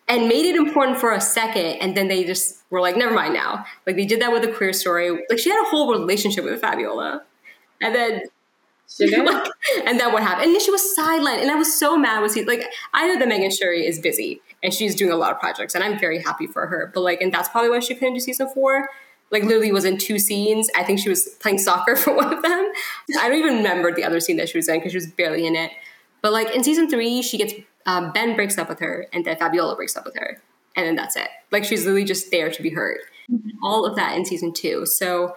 [0.08, 3.34] and made it important for a second, and then they just were like, never mind
[3.34, 3.64] now.
[3.86, 5.10] Like they did that with a queer story.
[5.28, 7.22] Like she had a whole relationship with Fabiola,
[7.80, 8.22] and then.
[8.98, 9.48] like,
[9.86, 10.46] and then what happened?
[10.46, 12.22] And then she was sidelined, and I was so mad.
[12.22, 12.64] with like?
[12.92, 15.84] I know that Megan Suri is busy and she's doing a lot of projects, and
[15.84, 16.90] I'm very happy for her.
[16.92, 18.88] But like, and that's probably why she couldn't do season four
[19.30, 20.68] like literally was in two scenes.
[20.76, 22.72] I think she was playing soccer for one of them.
[23.18, 25.46] I don't even remember the other scene that she was in because she was barely
[25.46, 25.70] in it.
[26.22, 27.54] But like in season three, she gets
[27.86, 30.42] um, Ben breaks up with her, and then Fabiola breaks up with her,
[30.76, 31.28] and then that's it.
[31.50, 33.00] Like she's literally just there to be hurt.
[33.30, 33.64] Mm-hmm.
[33.64, 34.84] All of that in season two.
[34.84, 35.34] So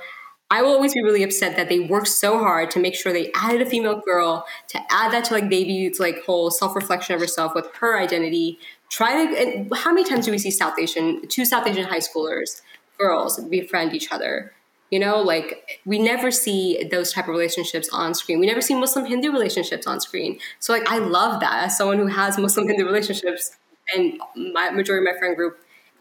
[0.54, 3.32] I will always be really upset that they worked so hard to make sure they
[3.34, 7.22] added a female girl to add that to like Devi's like whole self reflection of
[7.22, 8.60] herself with her identity.
[8.90, 9.76] Try to.
[9.76, 12.62] how many times do we see South Asian two South Asian high schoolers
[12.98, 14.54] girls befriend each other.
[14.90, 18.40] You know, like we never see those type of relationships on screen.
[18.40, 20.40] We never see Muslim Hindu relationships on screen.
[20.60, 23.58] So like I love that as someone who has Muslim Hindu relationships
[23.96, 24.20] and
[24.54, 25.60] my majority of my friend group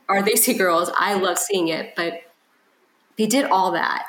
[0.09, 0.91] are they see girls.
[0.97, 2.23] I love seeing it, but
[3.17, 4.05] they did all that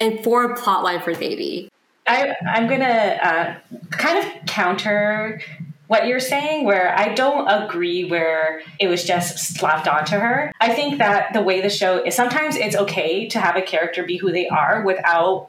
[0.00, 1.70] and for a plot line for baby
[2.06, 3.54] I, I'm gonna uh,
[3.90, 5.40] kind of counter
[5.88, 10.52] what you're saying, where I don't agree where it was just slapped onto her.
[10.60, 14.02] I think that the way the show is sometimes it's okay to have a character
[14.02, 15.48] be who they are without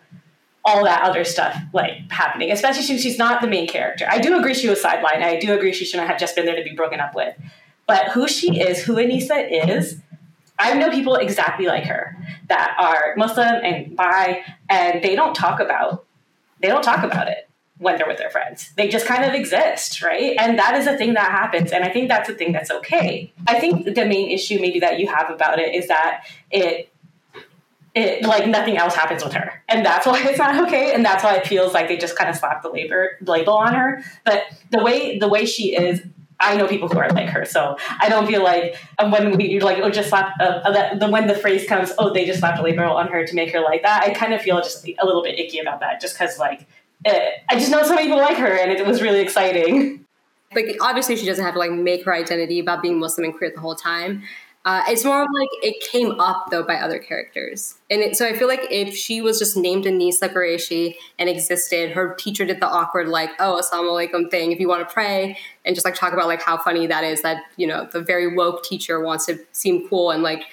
[0.63, 4.05] all that other stuff like happening, especially since she's not the main character.
[4.09, 5.23] I do agree she was sidelined.
[5.23, 7.35] I do agree she shouldn't have just been there to be broken up with.
[7.87, 10.01] But who she is, who Aneesa is,
[10.59, 12.17] I know people exactly like her
[12.49, 16.05] that are Muslim and bi, and they don't talk about
[16.59, 17.46] they don't talk about it
[17.79, 18.71] when they're with their friends.
[18.75, 20.35] They just kind of exist, right?
[20.39, 21.71] And that is a thing that happens.
[21.71, 23.31] And I think that's a thing that's okay.
[23.47, 26.91] I think the main issue maybe that you have about it is that it
[27.93, 29.63] it like nothing else happens with her.
[29.67, 30.93] And that's why it's not okay.
[30.93, 33.73] And that's why it feels like they just kind of slapped the labor label on
[33.73, 34.03] her.
[34.23, 36.01] But the way the way she is
[36.39, 39.59] I know people who are like her, so I don't feel like um, when we
[39.59, 42.59] like oh just slap uh, uh, the, when the phrase comes oh they just slapped
[42.59, 44.03] a label on her to make her like that.
[44.03, 46.67] I kind of feel just a little bit icky about that, just because like
[47.05, 50.05] I just know so many people like her, and it was really exciting.
[50.55, 53.51] Like, obviously, she doesn't have to like make her identity about being Muslim and queer
[53.53, 54.23] the whole time.
[54.67, 58.27] Uh, it's more of like it came up though by other characters, and it, so
[58.27, 62.59] I feel like if she was just named Aneesa Qureshi and existed, her teacher did
[62.59, 64.51] the awkward like, "Oh, assalamu alaikum" thing.
[64.51, 67.21] If you want to pray and just like talk about like how funny that is
[67.21, 70.43] that you know the very woke teacher wants to seem cool and like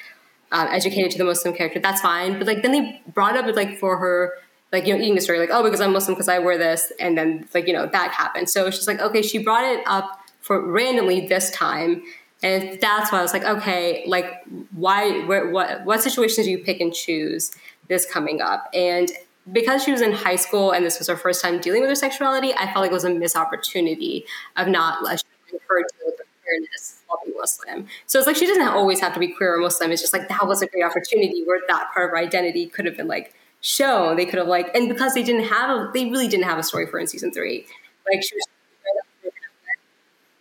[0.52, 2.38] uh, educated to the Muslim character, that's fine.
[2.38, 4.35] But like then they brought up like for her
[4.74, 7.16] like you know eating story like oh because i'm muslim because i wear this and
[7.16, 10.20] then like you know that happened so it's just like okay she brought it up
[10.40, 12.02] for randomly this time
[12.42, 16.58] and that's why i was like okay like why where, what what situations do you
[16.58, 17.52] pick and choose
[17.88, 19.10] this coming up and
[19.52, 21.94] because she was in high school and this was her first time dealing with her
[21.94, 24.24] sexuality, I felt like it was a missed opportunity
[24.56, 25.26] of not letting
[25.68, 27.87] her deal with queerness while being Muslim.
[28.06, 29.90] So it's like she doesn't always have to be queer or Muslim.
[29.90, 32.87] It's just like that was a great opportunity where that part of her identity could
[32.87, 33.34] have been like
[33.64, 34.16] shown.
[34.16, 36.62] They could have like, and because they didn't have, a, they really didn't have a
[36.62, 37.66] story for in season three.
[38.11, 38.44] Like she was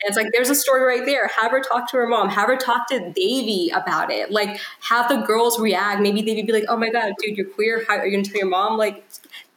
[0.03, 1.31] and it's like, there's a story right there.
[1.39, 2.27] Have her talk to her mom.
[2.27, 4.31] Have her talk to Devi about it.
[4.31, 6.01] Like, have the girls react.
[6.01, 7.85] Maybe Devi be like, oh my God, dude, you're queer.
[7.87, 8.77] How are you to tell your mom?
[8.77, 9.05] Like,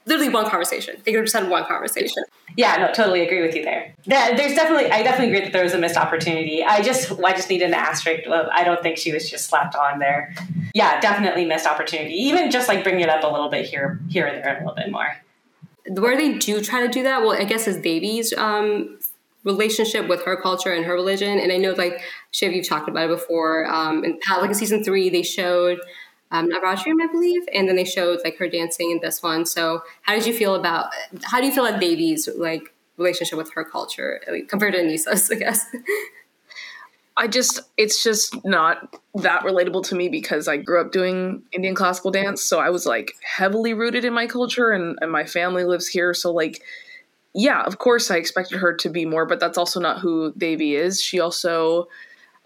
[0.06, 0.96] literally one conversation.
[1.04, 2.22] They could have just had one conversation.
[2.56, 3.94] Yeah, no, totally agree with you there.
[4.06, 6.64] That, there's definitely, I definitely agree that there was a missed opportunity.
[6.64, 8.28] I just, I just need an asterisk.
[8.28, 10.34] I don't think she was just slapped on there.
[10.74, 12.14] Yeah, definitely missed opportunity.
[12.14, 14.74] Even just like bringing it up a little bit here, here and there, a little
[14.74, 15.16] bit more.
[15.88, 18.98] Where they do try to do that, well, I guess is Devi's um,
[19.44, 21.38] relationship with her culture and her religion.
[21.38, 22.00] And I know, like
[22.32, 23.66] Shiv, you've talked about it before.
[23.66, 25.78] Um, in like in season three, they showed
[26.30, 29.46] um, I believe, and then they showed like her dancing in this one.
[29.46, 30.90] So, how did you feel about?
[31.22, 35.30] How do you feel like Devi's like relationship with her culture like, compared to Aneesa's?
[35.30, 35.64] I guess.
[37.18, 41.74] I just, it's just not that relatable to me because I grew up doing Indian
[41.74, 42.42] classical dance.
[42.42, 46.12] So I was like heavily rooted in my culture and, and my family lives here.
[46.12, 46.62] So, like,
[47.34, 50.76] yeah, of course I expected her to be more, but that's also not who Devi
[50.76, 51.00] is.
[51.00, 51.88] She also,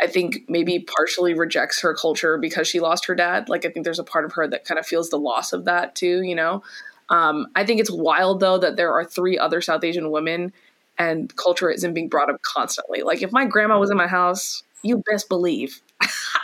[0.00, 3.48] I think, maybe partially rejects her culture because she lost her dad.
[3.48, 5.66] Like, I think there's a part of her that kind of feels the loss of
[5.66, 6.62] that too, you know?
[7.10, 10.52] Um, I think it's wild though that there are three other South Asian women
[10.96, 13.02] and culture isn't being brought up constantly.
[13.02, 15.82] Like, if my grandma was in my house, you best believe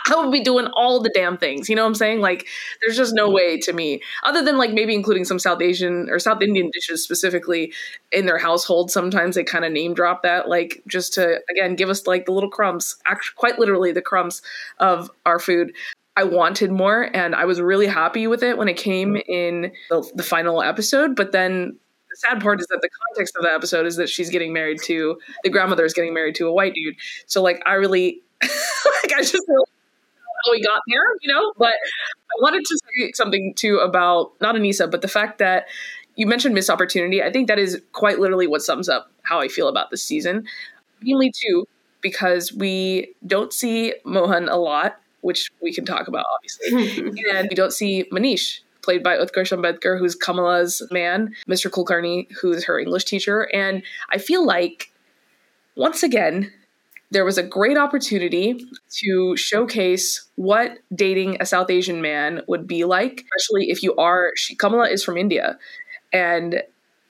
[0.09, 1.69] I would be doing all the damn things.
[1.69, 2.21] You know what I'm saying?
[2.21, 2.47] Like,
[2.81, 6.19] there's just no way to me, other than like maybe including some South Asian or
[6.19, 7.73] South Indian dishes specifically
[8.11, 8.91] in their household.
[8.91, 12.31] Sometimes they kind of name drop that, like, just to again give us like the
[12.31, 14.41] little crumbs, actually, quite literally the crumbs
[14.79, 15.73] of our food.
[16.15, 20.09] I wanted more, and I was really happy with it when it came in the,
[20.15, 21.15] the final episode.
[21.15, 21.77] But then
[22.09, 24.81] the sad part is that the context of the episode is that she's getting married
[24.83, 26.95] to the grandmother is getting married to a white dude.
[27.27, 29.43] So like I really like I just
[30.43, 31.53] how we got there, you know.
[31.57, 35.67] But I wanted to say something too about not Aneesa, but the fact that
[36.15, 37.21] you mentioned missed opportunity.
[37.21, 40.47] I think that is quite literally what sums up how I feel about this season.
[41.01, 41.67] Mainly too
[42.01, 47.55] because we don't see Mohan a lot, which we can talk about obviously, and we
[47.55, 51.69] don't see Manish played by Utkarsh Ambudkar, who's Kamala's man, Mr.
[51.69, 53.49] Kulkarni, who's her English teacher.
[53.53, 54.91] And I feel like,
[55.75, 56.53] once again,
[57.11, 58.65] there was a great opportunity
[58.99, 64.31] to showcase what dating a South Asian man would be like, especially if you are.
[64.35, 65.57] She, Kamala is from India,
[66.11, 66.61] and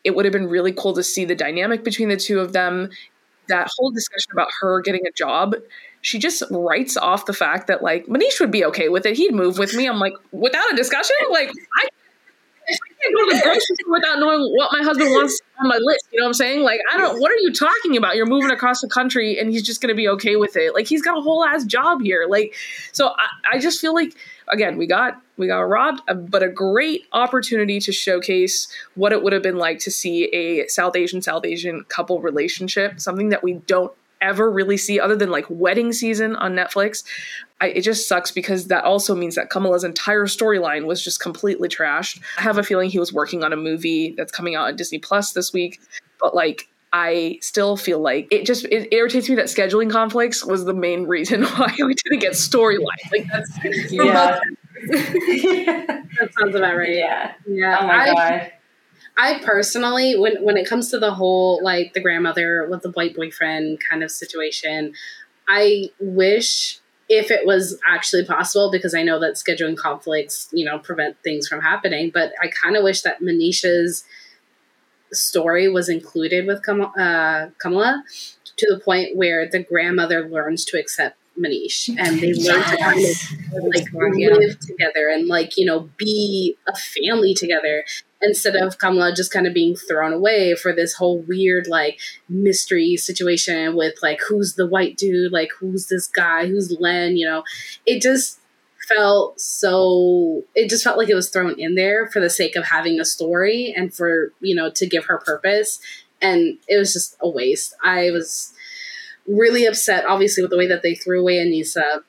[0.04, 2.90] it would have been really cool to see the dynamic between the two of them.
[3.50, 5.56] That whole discussion about her getting a job,
[6.02, 9.16] she just writes off the fact that like Manish would be okay with it.
[9.16, 9.88] He'd move with me.
[9.88, 11.88] I'm like, without a discussion, like I
[13.14, 16.08] go to the grocery store without knowing what my husband wants on my list.
[16.12, 16.64] You know what I'm saying?
[16.64, 17.20] Like, I don't.
[17.20, 18.16] What are you talking about?
[18.16, 20.74] You're moving across the country, and he's just going to be okay with it.
[20.74, 22.26] Like, he's got a whole ass job here.
[22.30, 22.56] Like,
[22.92, 24.16] so I, I just feel like
[24.48, 29.22] again, we got we got robbed, uh, but a great opportunity to showcase what it
[29.24, 33.44] would have been like to see a South Asian South Asian couple relationship, something that
[33.44, 37.04] we don't ever really see other than like wedding season on Netflix.
[37.60, 41.70] I, it just sucks because that also means that Kamala's entire storyline was just completely
[41.70, 42.22] trashed.
[42.38, 45.00] I have a feeling he was working on a movie that's coming out on Disney
[45.00, 45.80] Plus this week,
[46.20, 50.66] but like I still feel like it just it irritates me that scheduling conflicts was
[50.66, 53.12] the main reason why we didn't get storyline.
[53.12, 54.40] Like that's yeah.
[54.90, 56.96] that sounds about right.
[56.96, 57.34] Yeah.
[57.48, 57.80] Yeah.
[57.82, 58.52] Oh my I, god.
[59.18, 63.16] I personally, when when it comes to the whole like the grandmother with the white
[63.16, 64.94] boyfriend kind of situation,
[65.48, 70.78] I wish if it was actually possible, because I know that scheduling conflicts, you know,
[70.78, 72.12] prevent things from happening.
[72.14, 74.04] But I kind of wish that Manisha's
[75.14, 78.04] story was included with Kam- uh, Kamala
[78.58, 83.00] to the point where the grandmother learns to accept Manish and they learn to kind
[83.00, 87.86] of like live together and like you know be a family together
[88.22, 92.98] instead of Kamala just kind of being thrown away for this whole weird like mystery
[92.98, 97.44] situation with like who's the white dude, like who's this guy, who's Len, you know.
[97.86, 98.40] It just
[98.88, 102.66] felt so it just felt like it was thrown in there for the sake of
[102.66, 105.80] having a story and for, you know, to give her purpose
[106.22, 107.76] and it was just a waste.
[107.84, 108.54] I was
[109.28, 112.02] really upset obviously with the way that they threw away Aneesa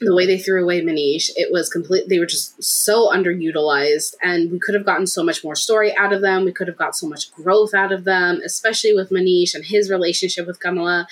[0.00, 2.08] the way they threw away Manish, it was complete.
[2.08, 6.12] They were just so underutilized, and we could have gotten so much more story out
[6.12, 6.44] of them.
[6.44, 9.90] We could have got so much growth out of them, especially with Manish and his
[9.90, 11.06] relationship with Kamala.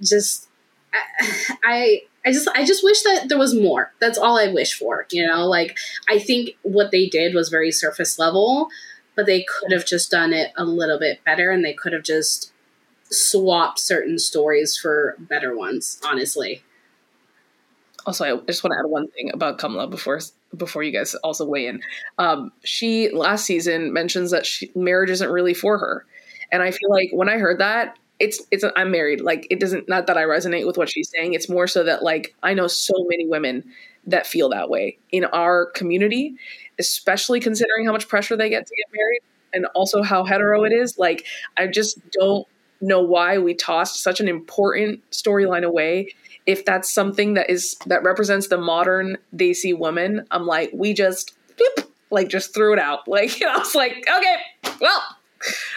[0.00, 0.48] Just,
[0.94, 3.92] I, I, I just, I just wish that there was more.
[4.00, 5.06] That's all I wish for.
[5.10, 5.76] You know, like
[6.08, 8.70] I think what they did was very surface level.
[9.20, 12.02] but they could have just done it a little bit better and they could have
[12.02, 12.52] just
[13.10, 16.62] swapped certain stories for better ones, honestly.
[18.06, 20.20] Also, I just want to add one thing about Kamala before
[20.56, 21.80] before you guys also weigh in.
[22.18, 26.06] Um, she last season mentions that she, marriage isn't really for her,
[26.50, 29.20] and I feel like when I heard that, it's it's I'm married.
[29.20, 31.34] Like it doesn't not that I resonate with what she's saying.
[31.34, 33.64] It's more so that like I know so many women
[34.06, 36.36] that feel that way in our community,
[36.78, 39.20] especially considering how much pressure they get to get married
[39.52, 40.98] and also how hetero it is.
[40.98, 41.26] Like
[41.56, 42.46] I just don't
[42.80, 46.08] know why we tossed such an important storyline away
[46.50, 51.36] if that's something that is that represents the modern Desi woman, I'm like, we just
[52.10, 53.00] like just threw it out.
[53.08, 54.36] Like I was like, okay,
[54.80, 55.02] well,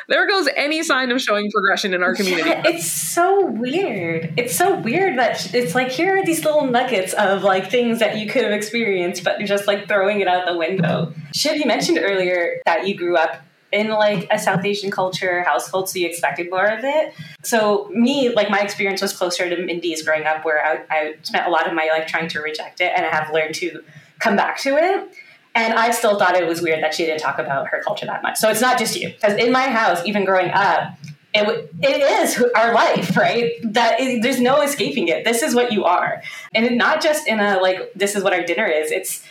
[0.08, 2.50] there goes any sign of showing progression in our community.
[2.50, 4.34] Yeah, it's so weird.
[4.38, 8.18] It's so weird that it's like here are these little nuggets of like things that
[8.18, 11.14] you could have experienced, but you're just like throwing it out the window.
[11.34, 13.42] Shiv, you mentioned earlier that you grew up
[13.74, 17.14] in like a South Asian culture household, so you expected more of it.
[17.44, 21.48] So me, like my experience was closer to Mindy's growing up, where I, I spent
[21.48, 23.84] a lot of my life trying to reject it, and I have learned to
[24.20, 25.14] come back to it.
[25.56, 28.24] And I still thought it was weird that she didn't talk about her culture that
[28.24, 28.38] much.
[28.38, 30.98] So it's not just you, because in my house, even growing up,
[31.36, 33.54] it, it is our life, right?
[33.64, 35.26] That there's no escaping it.
[35.26, 36.22] This is what you are,
[36.54, 38.92] and not just in a like this is what our dinner is.
[38.92, 39.24] It's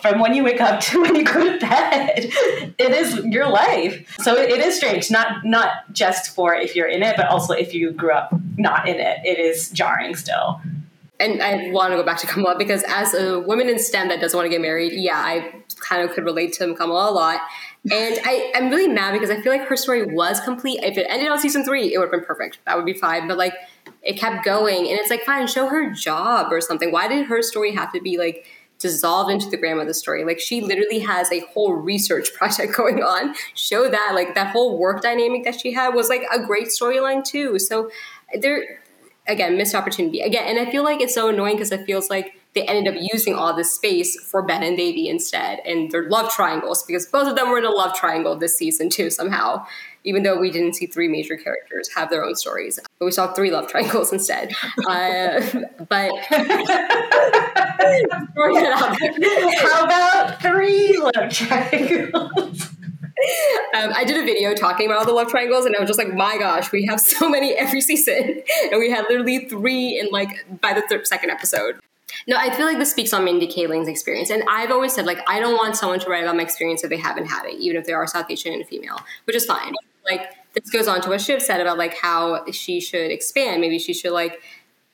[0.00, 2.30] from when you wake up to when you go to bed.
[2.78, 4.14] It is your life.
[4.20, 5.10] So it, is strange.
[5.10, 8.88] Not not just for if you're in it, but also if you grew up not
[8.88, 9.18] in it.
[9.24, 10.60] It is jarring still.
[11.20, 14.20] And I want to go back to Kamala because as a woman in STEM that
[14.20, 17.40] doesn't want to get married, yeah, I kind of could relate to Kamala a lot.
[17.90, 20.80] And I, I'm really mad because I feel like her story was complete.
[20.82, 22.58] If it ended on season three, it would have been perfect.
[22.66, 23.28] That would be fine.
[23.28, 23.54] But like
[24.02, 26.90] it kept going and it's like fine, show her job or something.
[26.90, 28.46] Why did her story have to be like
[28.84, 30.24] dissolved into the grandmother story.
[30.24, 33.34] Like she literally has a whole research project going on.
[33.54, 37.24] Show that like that whole work dynamic that she had was like a great storyline
[37.24, 37.58] too.
[37.58, 37.90] So
[38.38, 38.80] there
[39.26, 40.20] again, missed opportunity.
[40.20, 43.00] Again, and I feel like it's so annoying because it feels like they ended up
[43.00, 47.26] using all this space for Ben and Devi instead and their love triangles because both
[47.26, 49.66] of them were in a love triangle this season too somehow
[50.04, 52.78] even though we didn't see three major characters have their own stories.
[52.98, 54.52] But we saw three love triangles instead.
[54.86, 55.40] Uh,
[55.88, 56.12] but
[59.56, 62.68] how about three love triangles?
[63.74, 65.98] Um, I did a video talking about all the love triangles, and I was just
[65.98, 70.08] like, "My gosh, we have so many every season, and we had literally three in
[70.10, 71.76] like by the third, second episode."
[72.26, 74.30] No, I feel like this speaks on Mindy Kaling's experience.
[74.30, 76.90] And I've always said, like, I don't want someone to write about my experience if
[76.90, 79.74] they haven't had it, even if they are South Asian and female, which is fine
[80.08, 83.60] like this goes on to what Shiv said about like how she should expand.
[83.60, 84.40] Maybe she should like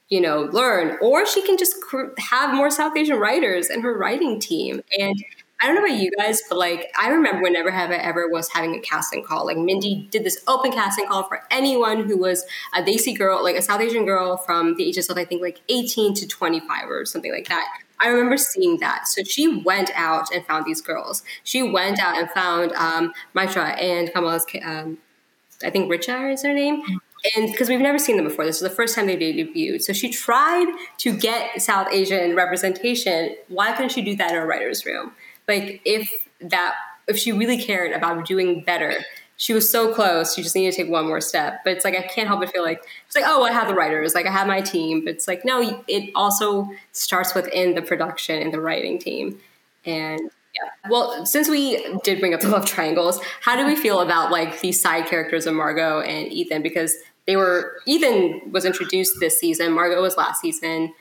[0.09, 1.77] you know learn, or she can just
[2.19, 4.83] have more South Asian writers in her writing team.
[4.99, 5.17] And
[5.63, 8.49] I don't know about you guys, but like I remember whenever have I ever was
[8.49, 9.45] having a casting call.
[9.45, 13.57] Like Mindy did this open casting call for anyone who was a Desi girl, like
[13.57, 17.05] a South Asian girl from the ages of I think like 18 to 25 or
[17.05, 17.67] something like that.
[18.01, 19.07] I remember seeing that.
[19.07, 21.22] So she went out and found these girls.
[21.44, 24.98] She went out and found um, Maitreyi and Kamala's, um,
[25.62, 26.82] I think Richa is her name.
[27.36, 29.82] And because we've never seen them before, this is the first time they debuted.
[29.82, 33.36] So she tried to get South Asian representation.
[33.48, 35.12] Why couldn't she do that in a writer's room?
[35.46, 36.76] Like, if that,
[37.09, 39.05] if she really cared about doing better,
[39.41, 40.34] she was so close.
[40.34, 41.61] She just needed to take one more step.
[41.64, 43.74] But it's like I can't help but feel like it's like, oh, I have the
[43.74, 45.03] writers, like I have my team.
[45.03, 49.41] But it's like no, it also starts within the production and the writing team.
[49.86, 50.20] And
[50.55, 54.30] yeah, well, since we did bring up the love triangles, how do we feel about
[54.30, 56.61] like these side characters of Margot and Ethan?
[56.61, 56.95] Because
[57.26, 60.93] they were Ethan was introduced this season, Margot was last season.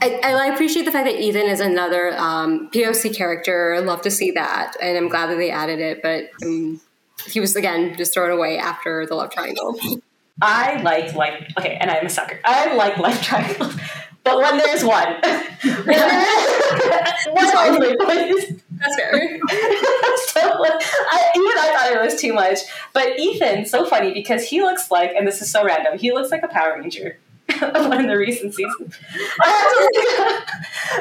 [0.00, 3.80] I, I, appreciate the fact that Ethan is another um, POC character.
[3.80, 6.02] Love to see that, and I'm glad that they added it.
[6.02, 6.80] But um,
[7.26, 9.78] he was again just thrown away after the love triangle.
[10.42, 12.40] I like like okay, and I'm a sucker.
[12.44, 13.76] I like love triangles,
[14.24, 15.06] but when there's one,
[17.30, 18.62] one only, please.
[18.80, 19.38] That's fair.
[19.48, 22.58] so I, even I thought it was too much.
[22.94, 26.30] But Ethan, so funny because he looks like, and this is so random, he looks
[26.30, 27.18] like a Power Ranger
[28.00, 28.92] in the recent season.
[29.42, 30.44] I,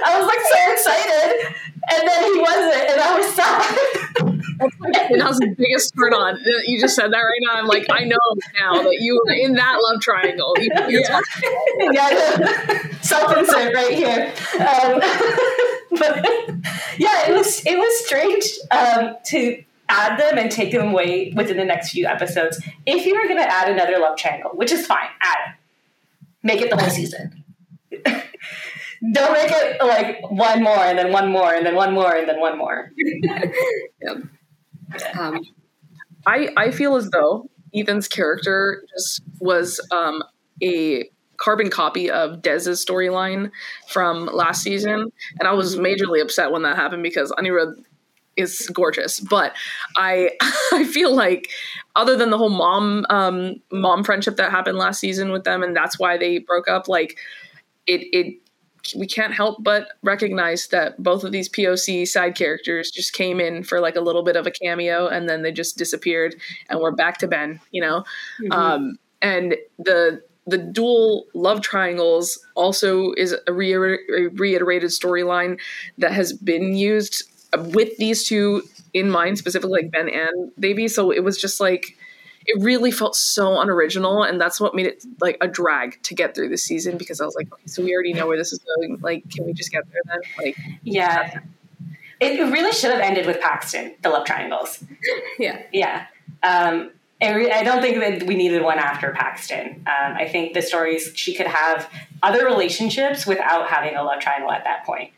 [0.05, 1.55] I was like so excited,
[1.93, 3.99] and then he wasn't, and I was sad
[4.59, 6.37] and that was the biggest turn on.
[6.65, 7.53] You just said that right now.
[7.53, 8.17] I'm like, I know
[8.59, 10.53] now that you were in that love triangle.
[10.57, 11.21] You, yeah,
[11.91, 14.33] yeah self-insert right here.
[14.59, 14.99] Um,
[15.97, 16.25] but
[16.97, 21.57] yeah, it was it was strange um, to add them and take them away within
[21.57, 22.61] the next few episodes.
[22.85, 25.58] If you were going to add another love triangle, which is fine, add it.
[26.43, 27.43] Make it the whole season.
[29.13, 32.27] Don't make it like one more and then one more and then one more and
[32.27, 32.91] then one more.
[34.01, 34.17] yep.
[35.17, 35.39] Um,
[36.25, 40.23] I I feel as though Ethan's character just was um,
[40.61, 43.51] a carbon copy of Des's storyline
[43.87, 47.75] from last season, and I was majorly upset when that happened because Anirudh
[48.39, 49.53] is gorgeous, but
[49.97, 50.31] I
[50.71, 51.49] I feel like
[51.95, 55.75] other than the whole mom um, mom friendship that happened last season with them, and
[55.75, 56.87] that's why they broke up.
[56.87, 57.17] Like
[57.85, 58.35] it it
[58.95, 63.63] we can't help but recognize that both of these POC side characters just came in
[63.63, 66.35] for like a little bit of a cameo and then they just disappeared
[66.69, 68.03] and we're back to Ben, you know?
[68.41, 68.51] Mm-hmm.
[68.53, 75.59] Um, and the the dual love triangles also is a, re- a reiterated storyline
[75.97, 81.11] that has been used with these two in mind, specifically like Ben and Devi So
[81.11, 81.95] it was just like
[82.45, 86.33] it really felt so unoriginal, and that's what made it like a drag to get
[86.33, 88.59] through the season because I was like, okay, so we already know where this is
[88.59, 88.97] going.
[89.01, 90.19] Like, can we just get there then?
[90.37, 91.39] Like, yeah.
[92.19, 94.83] It really should have ended with Paxton, the love triangles.
[95.39, 95.61] yeah.
[95.71, 96.07] Yeah.
[96.43, 96.91] Um,
[97.21, 99.85] I don't think that we needed one after Paxton.
[99.87, 101.89] Um, I think the stories she could have
[102.23, 105.11] other relationships without having a love triangle at that point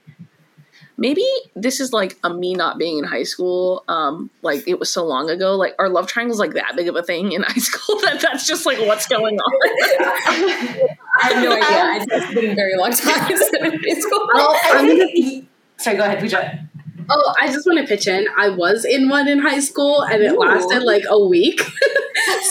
[1.02, 1.26] maybe
[1.56, 5.04] this is like a me not being in high school um like it was so
[5.04, 8.00] long ago like our love triangles like that big of a thing in high school
[8.02, 9.54] that that's just like what's going on
[11.22, 14.56] i have no idea it's been a very long time since in high school well,
[14.66, 15.42] I'm gonna,
[15.78, 16.68] sorry go ahead Pooja.
[17.14, 18.26] Oh, I just want to pitch in.
[18.38, 20.40] I was in one in high school, and it Ooh.
[20.40, 21.60] lasted like a week.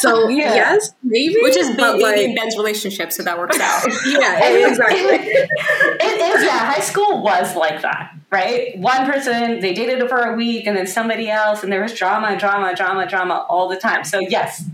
[0.01, 0.55] so yeah.
[0.55, 3.87] yes, maybe, which is but like, Ben's relationship, so that works out.
[4.07, 4.99] yeah, exactly.
[4.99, 6.45] it is.
[6.45, 8.79] Yeah, high school was like that right?
[8.79, 12.39] One person, they dated for a week and then somebody else, and there was drama,
[12.39, 14.05] drama, drama, drama all the time.
[14.05, 14.65] So, yes,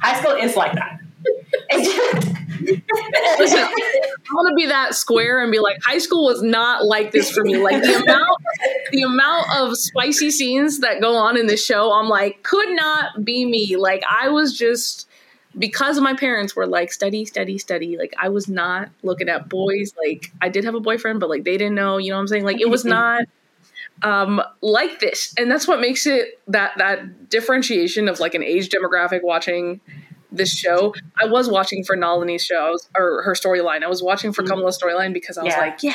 [0.00, 1.00] high school is like that.
[3.38, 7.12] Listen, I want to be that square and be like, high school was not like
[7.12, 7.56] this for me.
[7.56, 8.38] Like the amount,
[8.90, 13.24] the amount of spicy scenes that go on in this show, I'm like, could not
[13.24, 13.76] be me.
[13.76, 15.08] Like I was just
[15.58, 19.92] because my parents were like study study study like i was not looking at boys
[20.04, 22.28] like i did have a boyfriend but like they didn't know you know what i'm
[22.28, 23.22] saying like it was not
[24.02, 28.68] um like this and that's what makes it that that differentiation of like an age
[28.68, 29.80] demographic watching
[30.32, 34.42] this show i was watching for nalini's show or her storyline i was watching for
[34.42, 34.52] mm-hmm.
[34.52, 35.60] kamala's storyline because i was yeah.
[35.60, 35.92] like yeah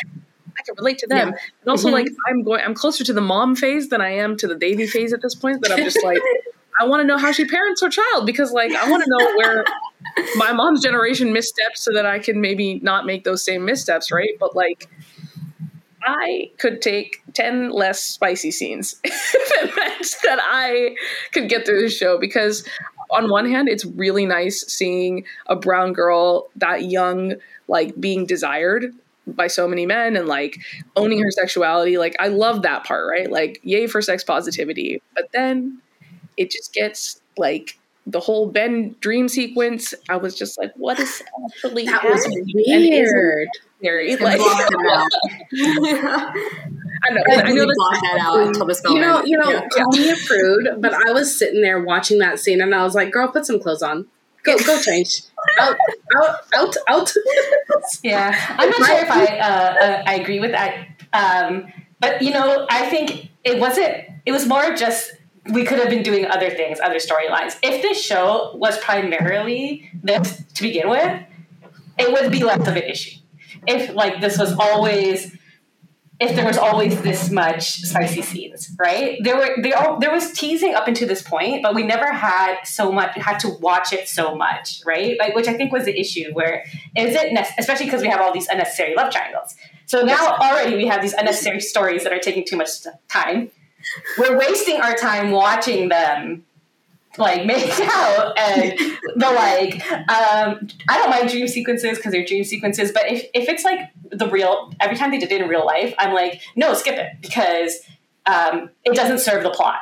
[0.57, 1.29] I can relate to them.
[1.29, 1.35] Yeah.
[1.61, 1.93] And also, mm-hmm.
[1.93, 4.87] like, I'm going, I'm closer to the mom phase than I am to the baby
[4.87, 5.61] phase at this point.
[5.61, 6.19] That I'm just like,
[6.79, 9.35] I want to know how she parents her child because, like, I want to know
[9.37, 9.65] where
[10.35, 14.31] my mom's generation missteps so that I can maybe not make those same missteps, right?
[14.39, 14.87] But like,
[16.03, 20.95] I could take 10 less spicy scenes if it meant that I
[21.33, 22.65] could get through the show because,
[23.11, 27.33] on one hand, it's really nice seeing a brown girl that young,
[27.67, 28.93] like, being desired
[29.27, 30.57] by so many men and like
[30.95, 31.97] owning her sexuality.
[31.97, 33.29] Like, I love that part, right?
[33.29, 35.01] Like, yay for sex positivity.
[35.13, 35.81] But then
[36.39, 37.77] it just gets like
[38.07, 39.93] the whole Ben dream sequence.
[40.07, 43.49] I was just like, what is actually that was weird.
[43.81, 44.39] Very like.
[47.01, 47.23] I know.
[47.29, 48.99] I, I know block that out until this moment.
[48.99, 49.67] You know, you know, yeah.
[49.69, 52.93] call me a prude, but I was sitting there watching that scene, and I was
[52.93, 54.07] like, "Girl, put some clothes on.
[54.43, 55.21] Go, go change.
[55.61, 55.77] out,
[56.17, 57.13] out, out, out."
[58.03, 61.71] yeah, I'm not sure if I uh, uh, I agree with that, um,
[62.01, 63.95] but you know, I think it wasn't.
[64.25, 65.13] It was more just
[65.51, 67.57] we could have been doing other things, other storylines.
[67.61, 71.21] If this show was primarily this to begin with,
[71.97, 73.19] it would be less of an issue.
[73.67, 75.35] If like this was always
[76.19, 79.17] if there was always this much spicy scenes, right?
[79.23, 82.91] There were there there was teasing up until this point, but we never had so
[82.91, 85.17] much had to watch it so much, right?
[85.17, 86.31] Like which I think was the issue.
[86.33, 86.65] Where
[86.97, 89.55] is it, ne- especially because we have all these unnecessary love triangles.
[89.85, 92.69] So now already we have these unnecessary stories that are taking too much
[93.07, 93.51] time
[94.17, 96.45] we're wasting our time watching them
[97.17, 98.77] like make out and
[99.15, 99.91] the like.
[99.91, 103.89] Um i don't mind dream sequences because they're dream sequences but if, if it's like
[104.11, 107.13] the real every time they did it in real life i'm like no skip it
[107.21, 107.79] because
[108.25, 109.81] um it doesn't serve the plot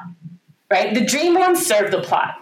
[0.69, 0.93] right?
[0.93, 2.35] The dream ones serve the plot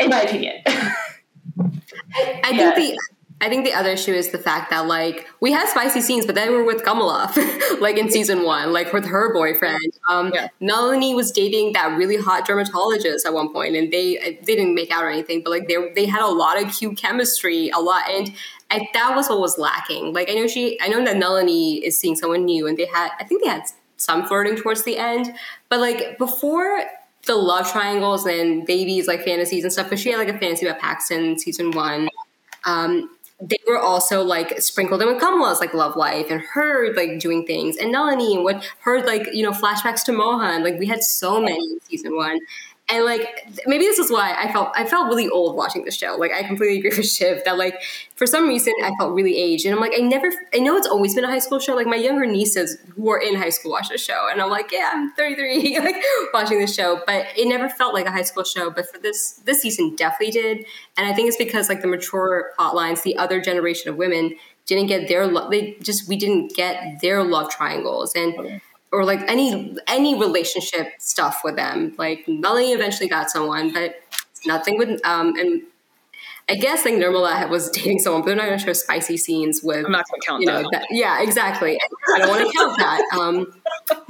[0.00, 0.62] in my opinion.
[0.66, 2.74] I, yeah.
[2.74, 2.98] think the
[3.40, 6.34] I think the other issue is the fact that like we had spicy scenes, but
[6.34, 7.30] then we were with Kamala,
[7.80, 9.92] like in season one, like with her boyfriend.
[10.08, 10.48] Um, yeah.
[10.60, 14.90] Nalini was dating that really hot dermatologist at one point, and they they didn't make
[14.90, 18.08] out or anything, but like they they had a lot of cute chemistry, a lot,
[18.08, 18.32] and
[18.70, 20.14] I, that was what was lacking.
[20.14, 23.10] Like I know she, I know that Nalini is seeing someone new, and they had,
[23.20, 23.64] I think they had
[23.98, 25.34] some flirting towards the end,
[25.68, 26.84] but like before
[27.26, 30.66] the love triangles and babies like fantasies and stuff, but she had like a fantasy
[30.66, 32.08] about Paxton season one.
[32.64, 33.10] Um,
[33.40, 37.46] they were also like sprinkled in with Kamala's like love life and her like doing
[37.46, 40.64] things and Nalini and what her like you know flashbacks to Mohan.
[40.64, 42.38] Like we had so many in season one
[42.88, 46.16] and like maybe this is why I felt I felt really old watching the show.
[46.16, 47.82] Like I completely agree with Shiv that like
[48.14, 50.86] for some reason I felt really aged, and I'm like I never I know it's
[50.86, 51.74] always been a high school show.
[51.74, 54.70] Like my younger nieces who are in high school watch the show, and I'm like
[54.70, 55.96] yeah I'm 33 like
[56.32, 58.70] watching the show, but it never felt like a high school show.
[58.70, 60.66] But for this this season definitely did,
[60.96, 64.36] and I think it's because like the mature plot lines, the other generation of women
[64.66, 65.50] didn't get their love.
[65.50, 68.60] They just we didn't get their love triangles and
[68.92, 71.94] or like any any relationship stuff with them.
[71.98, 73.96] Like Melanie eventually got someone, but
[74.44, 75.62] nothing with um and
[76.48, 79.62] I guess like Nirmala was dating someone, but they're not going to show spicy scenes
[79.62, 79.84] with.
[79.84, 80.70] I'm not going to count you know, that.
[80.72, 80.86] that.
[80.90, 81.76] Yeah, exactly.
[82.14, 83.02] I don't want to count that.
[83.18, 83.52] Um,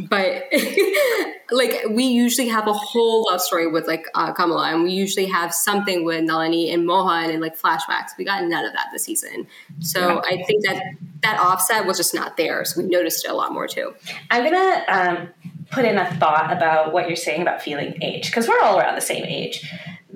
[0.09, 0.45] but
[1.51, 5.27] like we usually have a whole love story with like uh, Kamala, and we usually
[5.27, 8.11] have something with Nalini and Mohan and like flashbacks.
[8.19, 9.47] We got none of that this season,
[9.81, 10.83] so I think that
[11.23, 12.65] that offset was just not there.
[12.67, 13.95] So we noticed it a lot more too.
[14.31, 15.29] I'm gonna um,
[15.71, 18.95] put in a thought about what you're saying about feeling age because we're all around
[18.95, 19.65] the same age.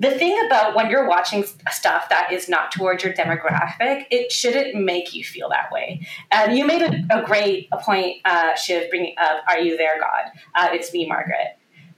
[0.01, 4.73] The thing about when you're watching stuff that is not towards your demographic, it shouldn't
[4.73, 6.07] make you feel that way.
[6.31, 10.31] And you made a, a great point, uh, Shiv, bringing up "Are You There, God?"
[10.55, 11.55] Uh, it's me, Margaret.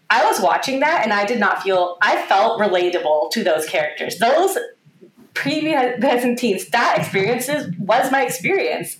[0.09, 1.97] I was watching that and I did not feel.
[2.01, 4.19] I felt relatable to those characters.
[4.19, 4.57] Those
[5.33, 8.97] prepubescent teens, that experiences was my experience,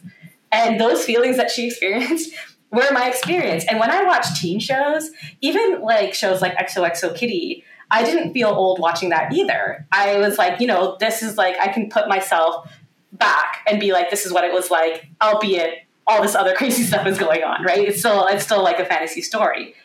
[0.50, 2.34] and those feelings that she experienced
[2.72, 3.66] were my experience.
[3.70, 8.50] And when I watch teen shows, even like shows like XOXO Kitty, I didn't feel
[8.50, 9.86] old watching that either.
[9.92, 12.68] I was like, you know, this is like I can put myself
[13.12, 16.82] back and be like, this is what it was like, albeit all this other crazy
[16.82, 17.88] stuff is going on, right?
[17.88, 19.76] It's still it's still like a fantasy story.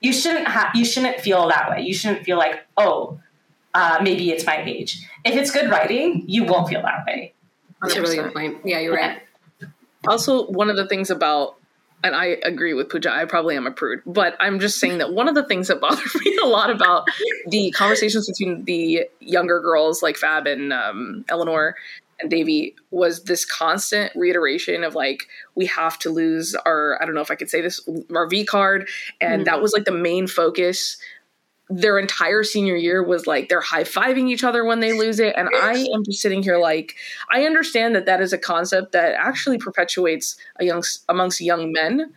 [0.00, 1.82] You shouldn't have you shouldn't feel that way.
[1.82, 3.20] You shouldn't feel like, oh,
[3.74, 5.06] uh, maybe it's my age.
[5.24, 7.34] If it's good writing, you won't feel that way.
[7.82, 8.58] That's a really good point.
[8.64, 9.20] Yeah, you're right.
[10.06, 11.57] Also, one of the things about,
[12.04, 15.12] and I agree with Pooja, I probably am a prude, but I'm just saying that
[15.12, 17.06] one of the things that bothered me a lot about
[17.48, 21.76] the conversations between the younger girls like Fab and um, Eleanor
[22.20, 27.14] and Devi was this constant reiteration of like, we have to lose our, I don't
[27.14, 28.88] know if I could say this, our V card.
[29.20, 30.98] And that was like the main focus
[31.70, 35.34] their entire senior year was like they're high fiving each other when they lose it.
[35.36, 36.94] And I am just sitting here like,
[37.30, 42.12] I understand that that is a concept that actually perpetuates young, amongst young men,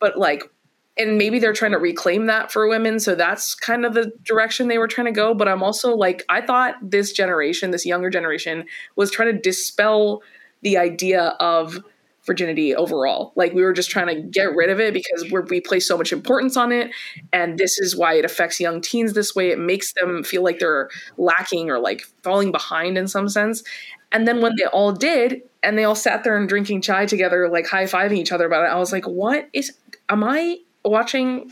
[0.00, 0.50] but like,
[0.98, 2.98] and maybe they're trying to reclaim that for women.
[2.98, 5.34] So that's kind of the direction they were trying to go.
[5.34, 8.64] But I'm also like, I thought this generation, this younger generation,
[8.96, 10.22] was trying to dispel
[10.62, 11.78] the idea of
[12.26, 13.32] virginity overall.
[13.36, 16.12] Like we were just trying to get rid of it because we place so much
[16.12, 16.90] importance on it,
[17.32, 19.50] and this is why it affects young teens this way.
[19.50, 23.62] It makes them feel like they're lacking or like falling behind in some sense.
[24.12, 27.48] And then when they all did, and they all sat there and drinking chai together,
[27.48, 29.72] like high fiving each other about it, I was like, "What is?
[30.08, 30.58] Am I
[30.90, 31.50] watching?"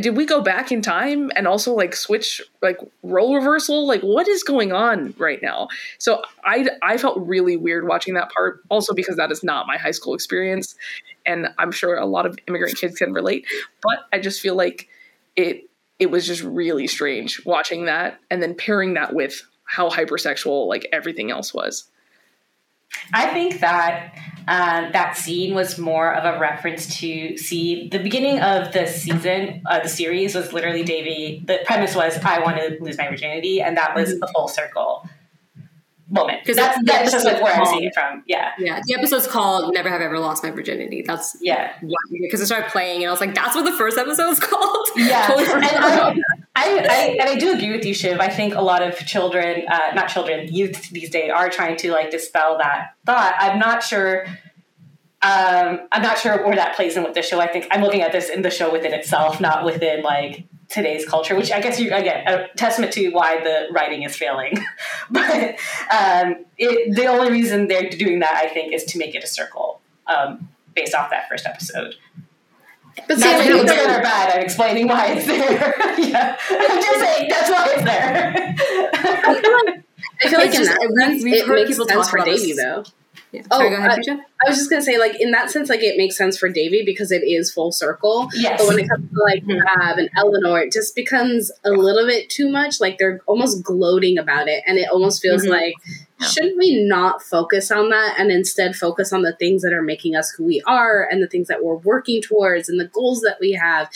[0.00, 3.86] Did we go back in time and also like switch like role reversal?
[3.86, 5.68] Like what is going on right now?
[5.98, 9.76] So I I felt really weird watching that part also because that is not my
[9.76, 10.74] high school experience
[11.26, 13.46] and I'm sure a lot of immigrant kids can relate,
[13.82, 14.88] but I just feel like
[15.36, 15.68] it
[15.98, 20.86] it was just really strange watching that and then pairing that with how hypersexual like
[20.92, 21.90] everything else was.
[23.12, 24.14] I think that
[24.48, 29.62] uh, that scene was more of a reference to see the beginning of the season,
[29.66, 31.44] uh, the series was literally Devi.
[31.46, 35.08] The premise was I want to lose my virginity, and that was the full circle
[36.08, 36.40] moment.
[36.42, 38.22] Because that's that's just like where I'm seeing it from.
[38.26, 41.74] Yeah, Yeah, the episode's called "Never Have Ever Lost My Virginity." That's yeah.
[42.10, 44.88] because it started playing, and I was like, "That's what the first episode was called."
[44.96, 45.64] Yeah, Totally and.
[45.64, 46.14] I,
[46.54, 48.20] I, I and I do agree with you, Shiv.
[48.20, 51.92] I think a lot of children, uh, not children, youth these days are trying to
[51.92, 53.34] like dispel that thought.
[53.38, 54.26] I'm not sure.
[55.22, 57.40] Um, I'm not sure where that plays in with the show.
[57.40, 61.06] I think I'm looking at this in the show within itself, not within like today's
[61.06, 61.34] culture.
[61.34, 64.52] Which I guess you again a testament to why the writing is failing.
[65.10, 65.56] but
[65.90, 69.28] um, it, the only reason they're doing that, I think, is to make it a
[69.28, 71.94] circle um, based off that first episode.
[73.08, 74.34] But see, Not I saying it's good or bad.
[74.36, 75.38] I'm explaining why it's there.
[75.98, 78.54] yeah, I'm just saying that's why it's there.
[78.94, 82.00] I feel like It's in just- that we've- sense, we've it heard makes people sense
[82.02, 82.84] talk for about Devi, though.
[83.32, 83.42] Yeah.
[83.50, 84.12] Oh, go ahead, I-
[84.44, 86.82] I was just gonna say, like in that sense, like it makes sense for Devi
[86.84, 88.28] because it is full circle.
[88.34, 88.60] Yes.
[88.60, 89.60] But when it comes to like Mhm.
[89.64, 92.78] Fab and Eleanor, it just becomes a little bit too much.
[92.80, 95.50] Like they're almost gloating about it, and it almost feels Mhm.
[95.50, 95.74] like
[96.20, 100.14] shouldn't we not focus on that and instead focus on the things that are making
[100.14, 103.38] us who we are and the things that we're working towards and the goals that
[103.40, 103.88] we have?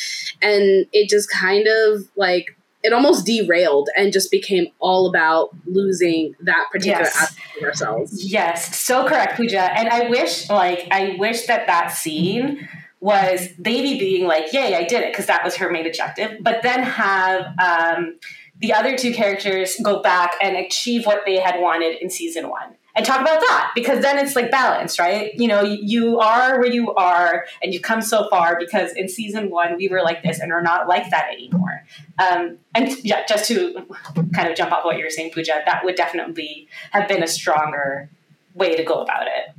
[0.42, 2.56] And it just kind of like
[2.86, 7.16] it almost derailed and just became all about losing that particular Yes.
[7.20, 8.24] aspect of ourselves.
[8.24, 9.76] Yes, so correct, Pooja.
[9.76, 12.68] And I wish, like, I wish that that scene
[13.00, 16.38] was Devi being like, "Yay, I did it," because that was her main objective.
[16.40, 18.18] But then have um,
[18.60, 22.75] the other two characters go back and achieve what they had wanted in season one
[22.96, 25.32] and talk about that because then it's like balance, right?
[25.34, 29.50] You know, you are where you are and you've come so far because in season
[29.50, 31.84] one we were like this and we're not like that anymore.
[32.18, 33.86] Um, and yeah, just to
[34.34, 37.28] kind of jump off what you were saying, Pooja, that would definitely have been a
[37.28, 38.08] stronger
[38.54, 39.54] way to go about it.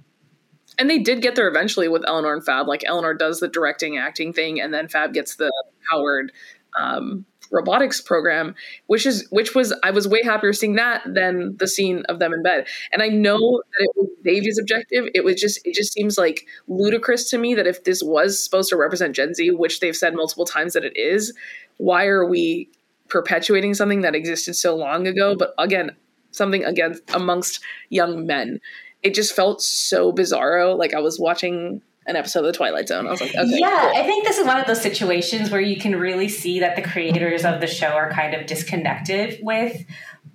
[0.79, 2.67] And they did get there eventually with Eleanor and Fab.
[2.67, 5.51] Like Eleanor does the directing, acting thing, and then Fab gets the
[5.91, 6.31] Howard
[6.77, 8.55] um, robotics program,
[8.87, 12.33] which is which was I was way happier seeing that than the scene of them
[12.33, 12.67] in bed.
[12.91, 15.05] And I know that it was Devi's objective.
[15.13, 18.69] It was just it just seems like ludicrous to me that if this was supposed
[18.69, 21.33] to represent Gen Z, which they've said multiple times that it is,
[21.77, 22.69] why are we
[23.09, 25.35] perpetuating something that existed so long ago?
[25.35, 25.91] But again,
[26.31, 28.59] something against amongst young men.
[29.03, 30.77] It just felt so bizarro.
[30.77, 33.05] Like I was watching an episode of The Twilight Zone.
[33.05, 33.43] I was like, okay.
[33.45, 34.01] Yeah, cool.
[34.01, 36.81] I think this is one of those situations where you can really see that the
[36.81, 39.85] creators of the show are kind of disconnected with.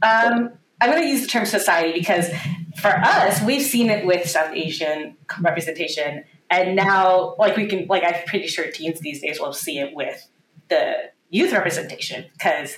[0.03, 0.51] Um,
[0.81, 2.29] I'm going to use the term society because
[2.77, 8.05] for us, we've seen it with South Asian representation, and now, like we can, like
[8.05, 10.29] I'm pretty sure teens these days will see it with
[10.69, 10.95] the
[11.31, 12.77] youth representation because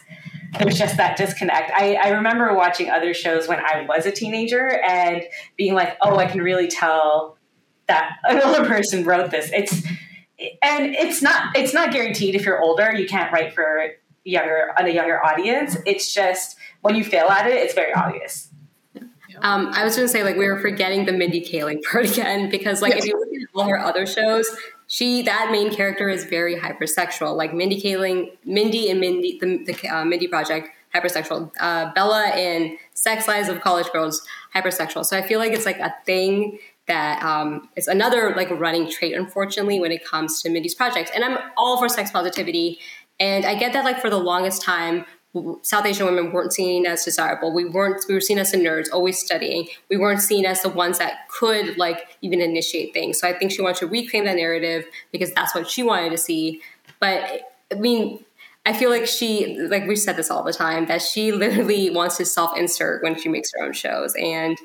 [0.59, 1.73] there's just that disconnect.
[1.75, 5.23] I, I remember watching other shows when I was a teenager and
[5.57, 7.37] being like, oh, I can really tell
[7.89, 9.51] that another person wrote this.
[9.53, 9.87] It's
[10.63, 13.93] and it's not it's not guaranteed if you're older you can't write for
[14.25, 15.77] younger on a younger audience.
[15.87, 18.51] It's just when you fail at it, it's very obvious.
[19.41, 22.51] Um, I was going to say, like, we were forgetting the Mindy Kaling part again
[22.51, 24.49] because, like, if you look at all her other shows,
[24.87, 27.37] she that main character is very hypersexual.
[27.37, 31.51] Like Mindy Kaling, Mindy and Mindy, the, the uh, Mindy Project, hypersexual.
[31.59, 35.05] Uh, Bella in Sex Lives of College Girls, hypersexual.
[35.05, 39.15] So I feel like it's like a thing that um, is another like running trait,
[39.15, 41.11] unfortunately, when it comes to Mindy's projects.
[41.15, 42.79] And I'm all for sex positivity,
[43.19, 45.05] and I get that like for the longest time,
[45.63, 47.53] South Asian women weren't seen as desirable.
[47.53, 48.05] We weren't.
[48.09, 49.69] We were seen as the nerds, always studying.
[49.91, 53.19] We weren't seen as the ones that could like even initiate things.
[53.19, 56.19] So I think she wanted to reclaim that narrative because that's what she wanted to
[56.19, 56.63] see.
[57.01, 58.25] But I mean,
[58.67, 62.17] I feel like she, like we said this all the time, that she literally wants
[62.19, 64.57] to self-insert when she makes her own shows, and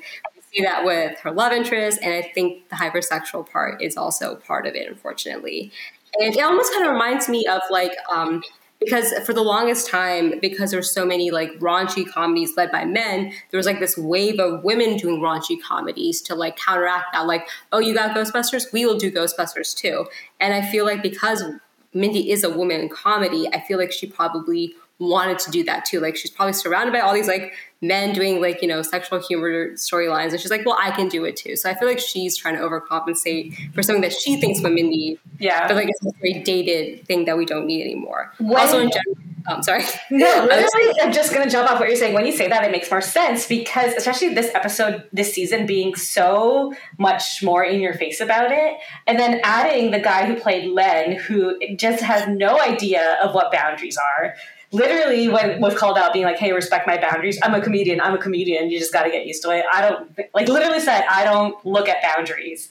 [0.52, 4.66] see that with her love interest, and I think the hypersexual part is also part
[4.66, 5.72] of it, unfortunately.
[6.18, 8.42] And it almost kind of reminds me of like um,
[8.80, 13.32] because for the longest time, because there's so many like raunchy comedies led by men,
[13.50, 17.26] there was like this wave of women doing raunchy comedies to like counteract that.
[17.26, 20.06] Like, oh, you got Ghostbusters, we will do Ghostbusters too.
[20.40, 21.44] And I feel like because
[21.92, 25.84] Mindy is a woman in comedy, I feel like she probably wanted to do that
[25.84, 25.98] too.
[25.98, 29.70] Like she's probably surrounded by all these like men doing like, you know, sexual humor
[29.72, 30.30] storylines.
[30.32, 31.56] And she's like, well, I can do it too.
[31.56, 35.18] So I feel like she's trying to overcompensate for something that she thinks women need.
[35.38, 35.66] Yeah.
[35.66, 38.32] But like it's a very dated thing that we don't need anymore.
[38.38, 39.16] When- also in general,
[39.48, 39.84] oh, I'm sorry.
[40.10, 42.14] No, literally, I'm just going to jump off what you're saying.
[42.14, 45.94] When you say that, it makes more sense because, especially this episode, this season being
[45.94, 48.76] so much more in your face about it,
[49.06, 53.52] and then adding the guy who played Len, who just has no idea of what
[53.52, 54.34] boundaries are.
[54.72, 57.38] Literally, when was called out, being like, "Hey, respect my boundaries.
[57.42, 58.00] I'm a comedian.
[58.00, 58.70] I'm a comedian.
[58.70, 60.48] You just got to get used to it." I don't like.
[60.48, 62.70] Literally said, "I don't look at boundaries."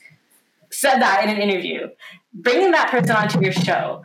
[0.71, 1.89] Said that in an interview.
[2.33, 4.03] Bringing that person onto your show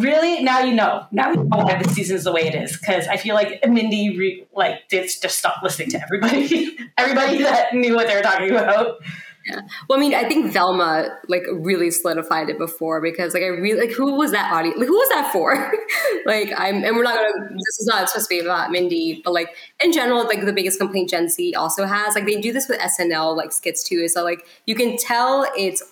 [0.00, 2.76] really now you know now you know why the season is the way it is
[2.78, 7.74] because i feel like mindy re- like did just stop listening to everybody everybody that
[7.74, 8.98] knew what they were talking about
[9.46, 9.60] Yeah.
[9.88, 13.78] Well, I mean, I think Velma like really solidified it before because like I really
[13.88, 14.78] like who was that audience?
[14.78, 15.54] Like who was that for?
[16.26, 17.48] like I'm, and we're not gonna.
[17.50, 19.50] This is not supposed to be about Mindy, but like
[19.82, 22.80] in general, like the biggest complaint Gen Z also has, like they do this with
[22.80, 23.96] SNL like skits too.
[23.96, 25.82] Is that like you can tell it's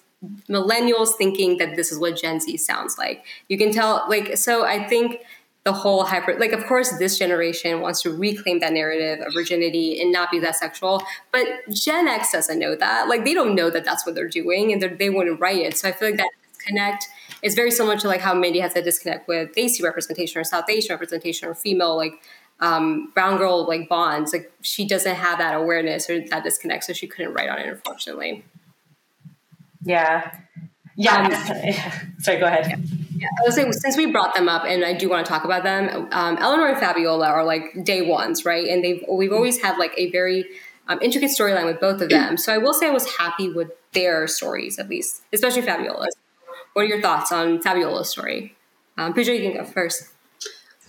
[0.48, 3.24] millennials thinking that this is what Gen Z sounds like.
[3.48, 4.64] You can tell like so.
[4.64, 5.18] I think
[5.64, 10.00] the whole hyper like of course this generation wants to reclaim that narrative of virginity
[10.00, 13.08] and not be that sexual but gen x doesn't know that.
[13.08, 15.76] Like they don't know that that's what they're doing and they're, they wouldn't write it.
[15.76, 17.08] So i feel like that disconnect
[17.42, 20.68] is very similar to like how mindy has a disconnect with desi representation or south
[20.68, 22.14] asian representation or female like
[22.60, 24.32] um, brown girl like bonds.
[24.32, 27.66] Like she doesn't have that awareness or that disconnect so she couldn't write on it
[27.66, 28.44] unfortunately.
[29.84, 30.32] Yeah
[30.96, 32.66] yeah sorry go ahead
[33.16, 35.44] Yeah, I was saying since we brought them up, and I do want to talk
[35.44, 36.08] about them.
[36.10, 38.66] Um, Eleanor and Fabiola are like day ones, right?
[38.66, 40.44] And they've we've always had like a very
[40.88, 42.36] um, intricate storyline with both of them.
[42.36, 46.16] So I will say I was happy with their stories, at least, especially Fabiola's.
[46.72, 48.56] What are your thoughts on Fabiola's story?
[48.98, 50.08] Um, Pooja, you can go first.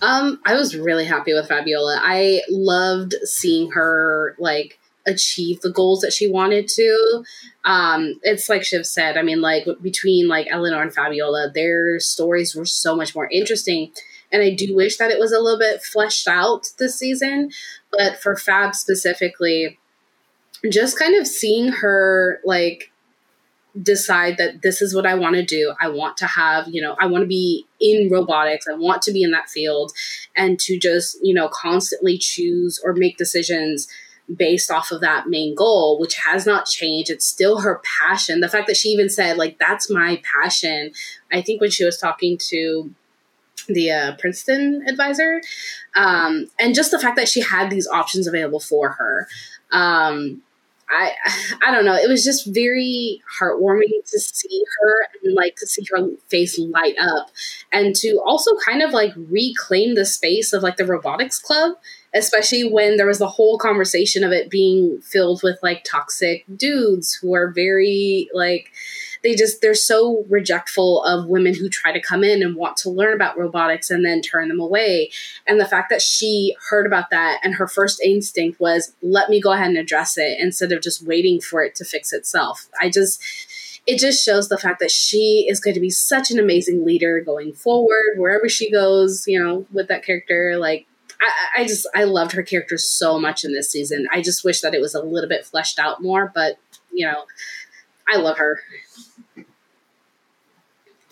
[0.02, 2.00] Um, I was really happy with Fabiola.
[2.02, 7.24] I loved seeing her like achieve the goals that she wanted to.
[7.64, 9.16] Um, it's like Shiv said.
[9.16, 13.92] I mean, like between like Eleanor and Fabiola, their stories were so much more interesting.
[14.32, 17.50] and I do wish that it was a little bit fleshed out this season.
[17.92, 19.78] But for Fab specifically,
[20.70, 22.90] just kind of seeing her like
[23.80, 25.74] decide that this is what I want to do.
[25.80, 28.66] I want to have, you know, I want to be in robotics.
[28.68, 29.92] I want to be in that field
[30.36, 33.88] and to just, you know, constantly choose or make decisions
[34.34, 37.10] based off of that main goal, which has not changed.
[37.10, 38.40] It's still her passion.
[38.40, 40.92] The fact that she even said, like, that's my passion.
[41.32, 42.94] I think when she was talking to
[43.68, 45.40] the uh, Princeton advisor,
[45.94, 49.28] um, and just the fact that she had these options available for her.
[49.70, 50.42] Um,
[50.88, 51.12] I
[51.66, 51.94] I don't know.
[51.94, 56.94] It was just very heartwarming to see her and like to see her face light
[57.00, 57.30] up
[57.72, 61.76] and to also kind of like reclaim the space of like the robotics club,
[62.14, 67.12] especially when there was the whole conversation of it being filled with like toxic dudes
[67.14, 68.72] who are very like
[69.24, 72.90] they just they're so rejectful of women who try to come in and want to
[72.90, 75.10] learn about robotics and then turn them away.
[75.46, 79.40] And the fact that she heard about that and her first instinct was let me
[79.40, 82.68] go ahead and address it instead of just waiting for it to fix itself.
[82.80, 83.20] I just
[83.86, 87.20] it just shows the fact that she is going to be such an amazing leader
[87.20, 90.86] going forward wherever she goes you know with that character like
[91.20, 94.06] I, I just I loved her character so much in this season.
[94.12, 96.58] I just wish that it was a little bit fleshed out more, but
[96.92, 97.24] you know,
[98.08, 98.60] I love her.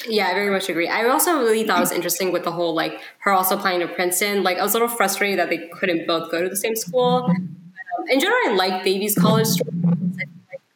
[0.09, 0.89] Yeah, I very much agree.
[0.89, 3.89] I also really thought it was interesting with the whole like her also applying to
[3.89, 4.43] Princeton.
[4.43, 7.27] Like I was a little frustrated that they couldn't both go to the same school.
[7.29, 7.57] Um,
[8.09, 9.71] in general, I like Devi's college story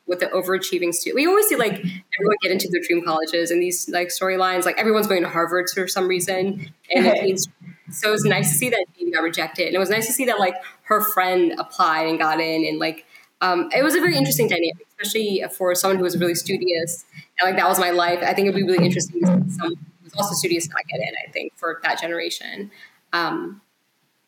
[0.07, 1.17] with the overachieving student.
[1.17, 4.65] We always see like everyone get into their dream colleges and these like storylines.
[4.65, 7.49] Like everyone's going to Harvard for some reason, and it means
[7.91, 10.13] so it was nice to see that Devi got rejected, and it was nice to
[10.13, 13.07] see that like her friend applied and got in, and like
[13.41, 17.05] um, it was a very interesting dynamic, especially for someone who was really studious.
[17.41, 18.21] And, like that was my life.
[18.23, 21.01] I think it'd be really interesting to see someone who was also studious not get
[21.01, 21.15] in.
[21.27, 22.71] I think for that generation.
[23.13, 23.61] Um,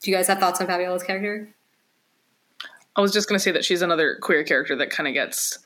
[0.00, 1.48] do you guys have thoughts on Fabiola's character?
[2.96, 5.58] I was just going to say that she's another queer character that kind of gets.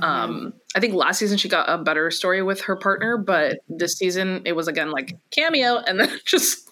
[0.00, 3.96] Um, I think last season she got a better story with her partner, but this
[3.96, 6.65] season it was again like cameo, and then just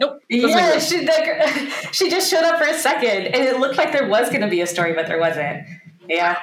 [0.00, 0.22] nope.
[0.28, 1.42] Yeah, she like,
[1.92, 4.48] she just showed up for a second, and it looked like there was going to
[4.48, 5.66] be a story, but there wasn't.
[6.08, 6.38] Yeah.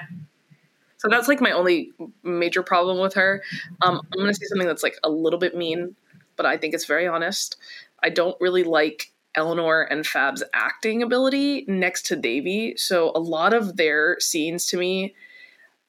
[0.97, 1.91] So that's like my only
[2.24, 3.43] major problem with her.
[3.82, 5.95] Um, I'm going to say something that's like a little bit mean,
[6.36, 7.58] but I think it's very honest.
[8.01, 12.76] I don't really like Eleanor and Fab's acting ability next to Devi.
[12.78, 15.14] So a lot of their scenes to me,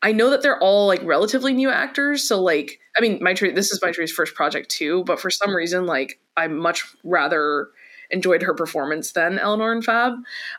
[0.03, 2.27] I know that they're all like relatively new actors.
[2.27, 5.87] So like, I mean, Maitreyi, this is Maitreyi's first project too, but for some reason,
[5.87, 7.69] like I much rather
[8.11, 10.15] enjoyed her performance than Eleanor and Fab.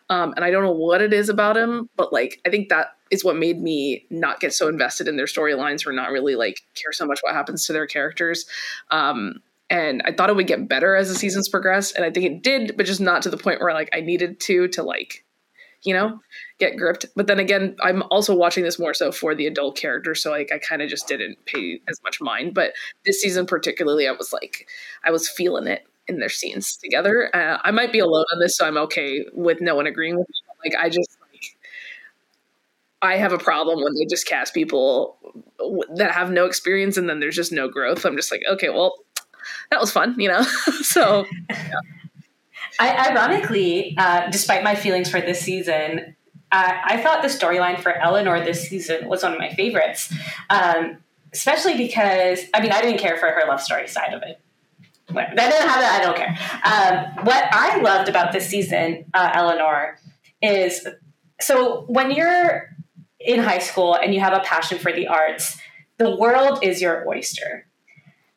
[0.10, 2.96] Um, and I don't know what it is about him, but like I think that
[3.12, 6.62] is what made me not get so invested in their storylines or not really like
[6.76, 8.46] care so much what happens to their characters.
[8.92, 12.26] Um, and I thought it would get better as the seasons progressed, and I think
[12.26, 15.24] it did, but just not to the point where like I needed to to like,
[15.84, 16.20] you know,
[16.60, 17.06] get gripped.
[17.16, 20.52] But then again, I'm also watching this more so for the adult character, so like
[20.52, 22.54] I kind of just didn't pay as much mind.
[22.54, 22.74] But
[23.06, 24.68] this season particularly, I was like,
[25.04, 27.34] I was feeling it in their scenes together.
[27.36, 30.28] Uh, I might be alone on this, so I'm okay with no one agreeing with
[30.28, 30.36] me.
[30.66, 31.58] Like I just like
[33.02, 35.18] I have a problem when they just cast people
[35.96, 38.06] that have no experience and then there's just no growth.
[38.06, 38.96] I'm just like, okay, well,
[39.72, 40.42] that was fun, you know.
[40.82, 41.80] so, yeah.
[42.80, 46.16] I, ironically, uh, despite my feelings for this season,
[46.52, 50.14] I thought the storyline for Eleanor this season was one of my favorites,
[50.50, 50.98] um,
[51.34, 54.40] especially because I mean I didn't care for her love story side of it.
[55.14, 55.84] That didn't have.
[55.84, 56.38] I don't care.
[56.64, 60.00] Um, what I loved about this season, uh, Eleanor,
[60.42, 60.88] is
[61.42, 62.76] so when you're
[63.20, 65.60] in high school and you have a passion for the arts,
[65.98, 67.66] the world is your oyster.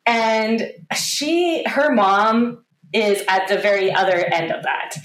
[0.05, 4.95] And she, her mom is at the very other end of that.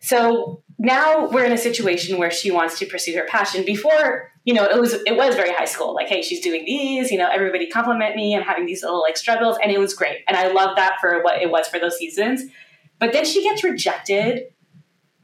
[0.00, 3.64] So now we're in a situation where she wants to pursue her passion.
[3.64, 5.92] Before, you know, it was it was very high school.
[5.92, 7.10] Like, hey, she's doing these.
[7.10, 8.36] You know, everybody compliment me.
[8.36, 10.18] I'm having these little like struggles, and it was great.
[10.28, 12.42] And I love that for what it was for those seasons.
[13.00, 14.44] But then she gets rejected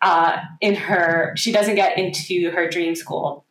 [0.02, 1.32] uh, in her.
[1.36, 3.44] She doesn't get into her dream school,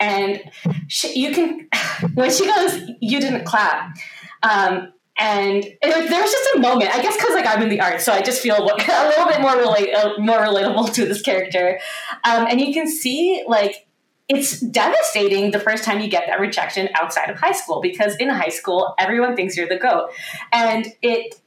[0.00, 0.42] and
[0.88, 1.68] she, you can
[2.14, 3.94] when she goes, "You didn't clap."
[4.42, 7.80] Um, and it, there was just a moment i guess because like i'm in the
[7.80, 11.22] arts so i just feel a little bit more relate uh, more relatable to this
[11.22, 11.78] character.
[12.24, 13.86] Um, and you can see like
[14.28, 18.30] it's devastating the first time you get that rejection outside of high school because in
[18.30, 20.10] high school everyone thinks you're the goat.
[20.52, 21.40] And it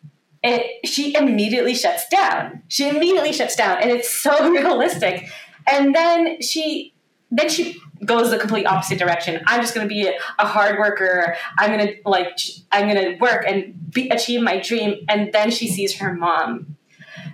[0.44, 2.64] it she immediately shuts down.
[2.68, 5.28] She immediately shuts down and it's so realistic.
[5.70, 6.94] And then she
[7.32, 9.42] then she goes the complete opposite direction.
[9.48, 11.36] I'm just going to be a hard worker.
[11.58, 12.38] I'm going to like
[12.72, 15.06] I'm going to work and be, achieve my dream.
[15.10, 16.78] And then she sees her mom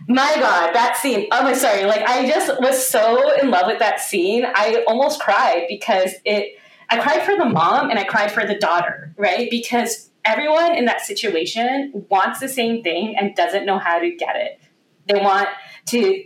[0.07, 1.27] My God, that scene.
[1.31, 1.85] Oh my sorry.
[1.85, 4.45] Like I just was so in love with that scene.
[4.45, 6.57] I almost cried because it
[6.89, 9.49] I cried for the mom and I cried for the daughter, right?
[9.49, 14.35] Because everyone in that situation wants the same thing and doesn't know how to get
[14.35, 14.59] it.
[15.07, 15.49] They want
[15.87, 16.23] to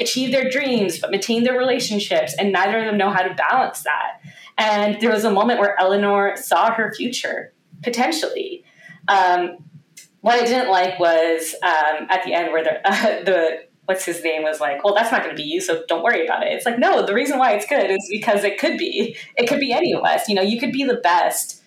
[0.00, 3.82] achieve their dreams but maintain their relationships and neither of them know how to balance
[3.82, 4.20] that.
[4.56, 7.52] And there was a moment where Eleanor saw her future
[7.82, 8.64] potentially.
[9.06, 9.58] Um,
[10.20, 12.92] what I didn't like was um, at the end where the uh,
[13.24, 16.02] the what's his name was like, well, that's not going to be you, so don't
[16.02, 16.52] worry about it.
[16.52, 19.16] It's like, no, the reason why it's good is because it could be.
[19.36, 20.28] It could be any of us.
[20.28, 21.62] You know, you could be the best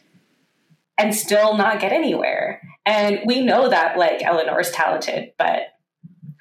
[0.99, 2.61] and still not get anywhere.
[2.85, 5.61] And we know that like Eleanor's talented, but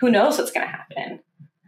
[0.01, 1.21] who knows what's going to happen.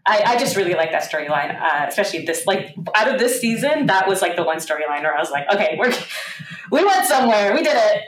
[0.05, 3.87] I, I, just really like that storyline, uh, especially this like out of this season.
[3.87, 5.93] That was like the one storyline where I was like, okay, we're
[6.71, 8.03] we went somewhere, we did it,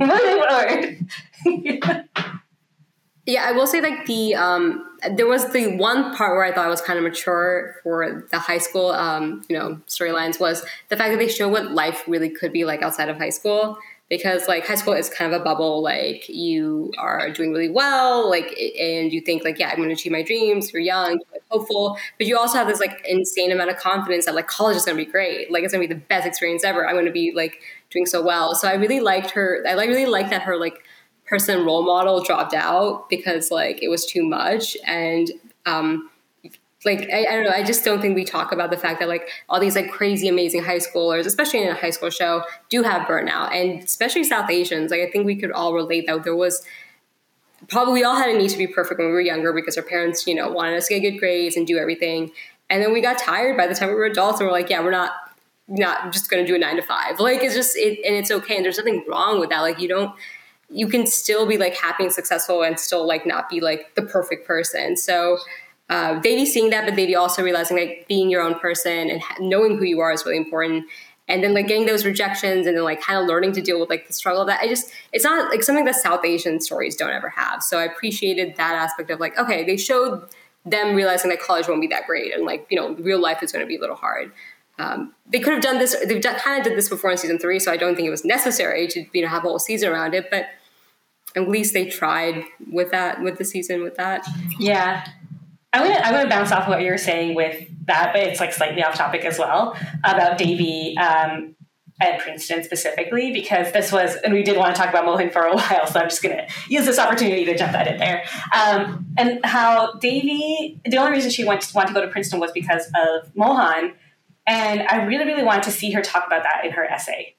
[1.44, 2.08] moving forward.
[3.26, 4.86] yeah, I will say like the um,
[5.16, 8.58] there was the one part where I thought was kind of mature for the high
[8.58, 12.52] school um, you know storylines was the fact that they show what life really could
[12.52, 13.76] be like outside of high school
[14.12, 18.28] because like high school is kind of a bubble like you are doing really well
[18.28, 21.42] like and you think like yeah i'm going to achieve my dreams you're young you're
[21.50, 24.84] hopeful but you also have this like insane amount of confidence that like college is
[24.84, 27.06] going to be great like it's going to be the best experience ever i'm going
[27.06, 30.28] to be like doing so well so i really liked her i like really liked
[30.28, 30.84] that her like
[31.24, 35.32] person role model dropped out because like it was too much and
[35.64, 36.10] um
[36.84, 39.08] like I, I, don't know i just don't think we talk about the fact that
[39.08, 42.82] like all these like crazy amazing high schoolers especially in a high school show do
[42.82, 43.52] have burnout.
[43.54, 46.64] And especially south asians like i think we could all relate that there was
[47.68, 49.82] probably we all had a need to be perfect when we were younger because our
[49.82, 52.30] parents you know wanted us to get good grades and do everything.
[52.70, 54.82] And then we got tired by the time we were adults and we're like yeah
[54.82, 55.12] we're not
[55.68, 57.18] not just going to do a nine to five.
[57.20, 59.60] Like it's just it and it's okay and there's nothing wrong with that.
[59.60, 60.14] Like you don't
[60.68, 64.02] you can still be like happy and successful and still like not be like the
[64.02, 64.96] perfect person.
[64.96, 65.38] So
[65.92, 69.76] uh, Devi seeing that, but Devi also realizing like being your own person and knowing
[69.76, 70.86] who you are is really important.
[71.28, 73.90] And then like getting those rejections and then like kind of learning to deal with
[73.90, 77.10] like the struggle that I just it's not like something that South Asian stories don't
[77.10, 77.62] ever have.
[77.62, 80.26] So I appreciated that aspect of like okay they showed
[80.64, 83.52] them realizing that college won't be that great and like you know real life is
[83.52, 84.32] going to be a little hard.
[84.78, 85.94] Um, they could have done this.
[86.06, 88.10] They've done, kind of did this before in season three, so I don't think it
[88.10, 90.30] was necessary to you know have a whole season around it.
[90.30, 90.46] But
[91.36, 94.26] at least they tried with that with the season with that.
[94.58, 95.06] Yeah,
[95.72, 98.82] I'm gonna I'm gonna bounce off what you're saying with that, but it's like slightly
[98.82, 101.54] off topic as well about Devi um,
[102.00, 105.42] at Princeton specifically because this was and we did want to talk about Mohan for
[105.42, 108.24] a while, so I'm just gonna use this opportunity to jump that in there.
[108.54, 112.38] Um, and how Devi, the only reason she went to want to go to Princeton
[112.38, 113.94] was because of Mohan,
[114.46, 117.34] and I really really wanted to see her talk about that in her essay,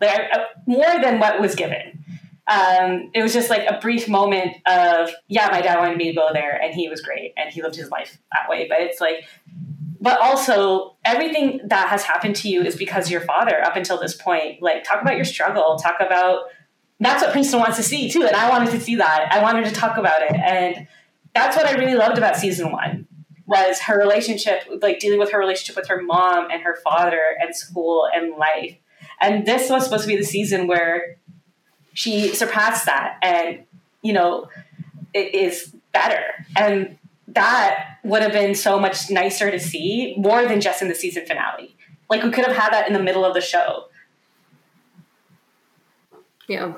[0.00, 2.04] like uh, more than what was given
[2.48, 6.14] um, it was just like a brief moment of yeah my dad wanted me to
[6.14, 8.66] go there and he was great and he lived his life that way.
[8.68, 9.24] But it's like
[10.00, 14.14] but also everything that has happened to you is because your father up until this
[14.14, 14.62] point.
[14.62, 15.76] Like talk about your struggle.
[15.76, 16.44] Talk about
[17.00, 19.28] that's what princeton wants to see too and i wanted to see that.
[19.30, 20.88] I wanted to talk about it and
[21.34, 23.06] that's what i really loved about season one
[23.46, 27.54] was her relationship like dealing with her relationship with her mom and her father and
[27.54, 28.76] school and life.
[29.20, 31.18] And this was supposed to be the season where
[31.96, 33.64] she surpassed that and
[34.02, 34.48] you know
[35.14, 36.46] it is better.
[36.56, 40.94] And that would have been so much nicer to see more than just in the
[40.94, 41.74] season finale.
[42.10, 43.86] Like we could have had that in the middle of the show.
[46.46, 46.74] Yeah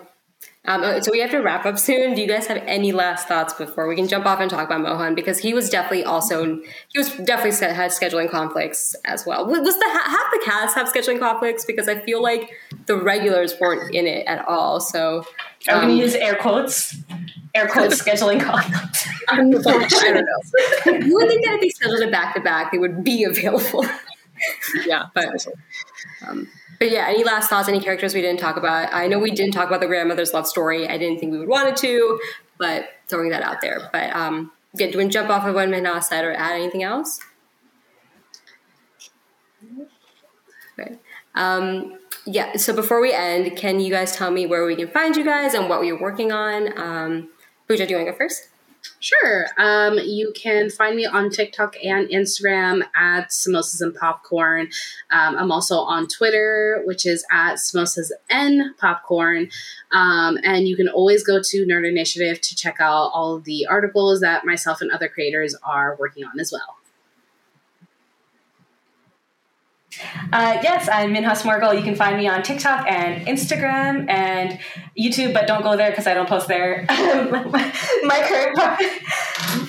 [0.69, 2.15] um, uh, so we have to wrap up soon.
[2.15, 4.83] Do you guys have any last thoughts before we can jump off and talk about
[4.83, 5.15] Mohan?
[5.15, 9.47] Because he was definitely also he was definitely had scheduling conflicts as well.
[9.47, 11.65] Was the half the cast have scheduling conflicts?
[11.65, 12.51] Because I feel like
[12.85, 14.79] the regulars weren't in it at all.
[14.79, 15.25] So um,
[15.71, 16.95] I'm going to use air quotes.
[17.55, 19.09] Air quotes scheduling conflicts.
[19.27, 19.59] I don't know.
[19.59, 23.87] you would think that if they scheduled it back to back, they would be available.
[24.85, 25.47] yeah, but.
[26.29, 26.47] Um,
[26.79, 27.69] but yeah, any last thoughts?
[27.69, 28.93] Any characters we didn't talk about?
[28.93, 30.89] I know we didn't talk about the grandmother's love story.
[30.89, 32.21] I didn't think we would wanted to,
[32.59, 33.89] but throwing that out there.
[33.93, 36.55] But um, yeah, do you want to jump off of what Minhas said or add
[36.55, 37.21] anything else?
[40.77, 40.99] Right.
[41.35, 42.57] Um, yeah.
[42.57, 45.55] So before we end, can you guys tell me where we can find you guys
[45.55, 46.79] and what you're working on?
[46.79, 47.29] Um,
[47.67, 48.49] Pooja, do you want to go first?
[49.09, 49.47] Sure.
[49.57, 54.69] Um, you can find me on TikTok and Instagram at Samosas and Popcorn.
[55.11, 59.49] Um, I'm also on Twitter, which is at Samosas and Popcorn.
[59.93, 64.21] Um, and you can always go to Nerd Initiative to check out all the articles
[64.21, 66.78] that myself and other creators are working on as well.
[70.33, 71.75] Uh, yes, I'm Minhas Morgul.
[71.75, 74.59] You can find me on TikTok and Instagram and
[74.99, 76.85] YouTube, but don't go there because I don't post there.
[76.89, 78.59] my current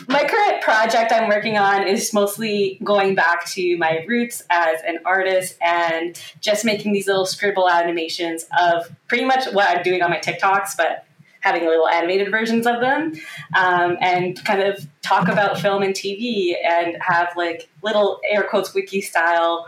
[0.09, 4.99] my current project I'm working on is mostly going back to my roots as an
[5.05, 10.09] artist and just making these little scribble animations of pretty much what I'm doing on
[10.09, 11.05] my TikToks, but
[11.41, 13.13] having little animated versions of them
[13.55, 18.73] um, and kind of talk about film and TV and have like little air quotes
[18.73, 19.65] wiki style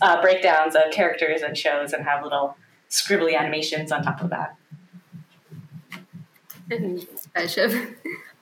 [0.00, 2.56] uh, breakdowns of characters and shows and have little
[2.90, 4.56] scribbly animations on top of that.
[7.34, 7.94] Uh, Shiv.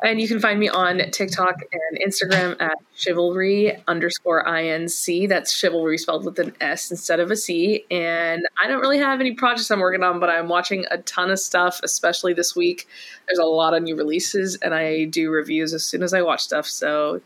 [0.02, 5.28] And you can find me on TikTok and Instagram at chivalry underscore INC.
[5.28, 7.84] That's chivalry spelled with an S instead of a C.
[7.90, 11.30] And I don't really have any projects I'm working on, but I'm watching a ton
[11.30, 12.88] of stuff, especially this week.
[13.26, 16.40] There's a lot of new releases, and I do reviews as soon as I watch
[16.40, 16.66] stuff.
[16.66, 17.20] So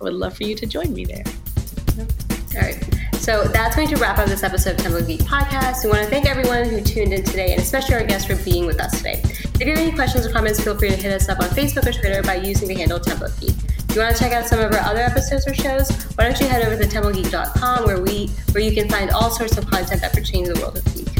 [0.00, 1.24] I would love for you to join me there.
[1.98, 3.09] All right.
[3.20, 5.84] So that's going to wrap up this episode of Temple Geek podcast.
[5.84, 8.64] We want to thank everyone who tuned in today, and especially our guests for being
[8.64, 9.20] with us today.
[9.22, 11.86] If you have any questions or comments, feel free to hit us up on Facebook
[11.86, 13.54] or Twitter by using the handle Temple Geek.
[13.90, 16.40] If you want to check out some of our other episodes or shows, why don't
[16.40, 20.00] you head over to templegeek.com where we where you can find all sorts of content
[20.00, 21.19] that pertains to the world of geek.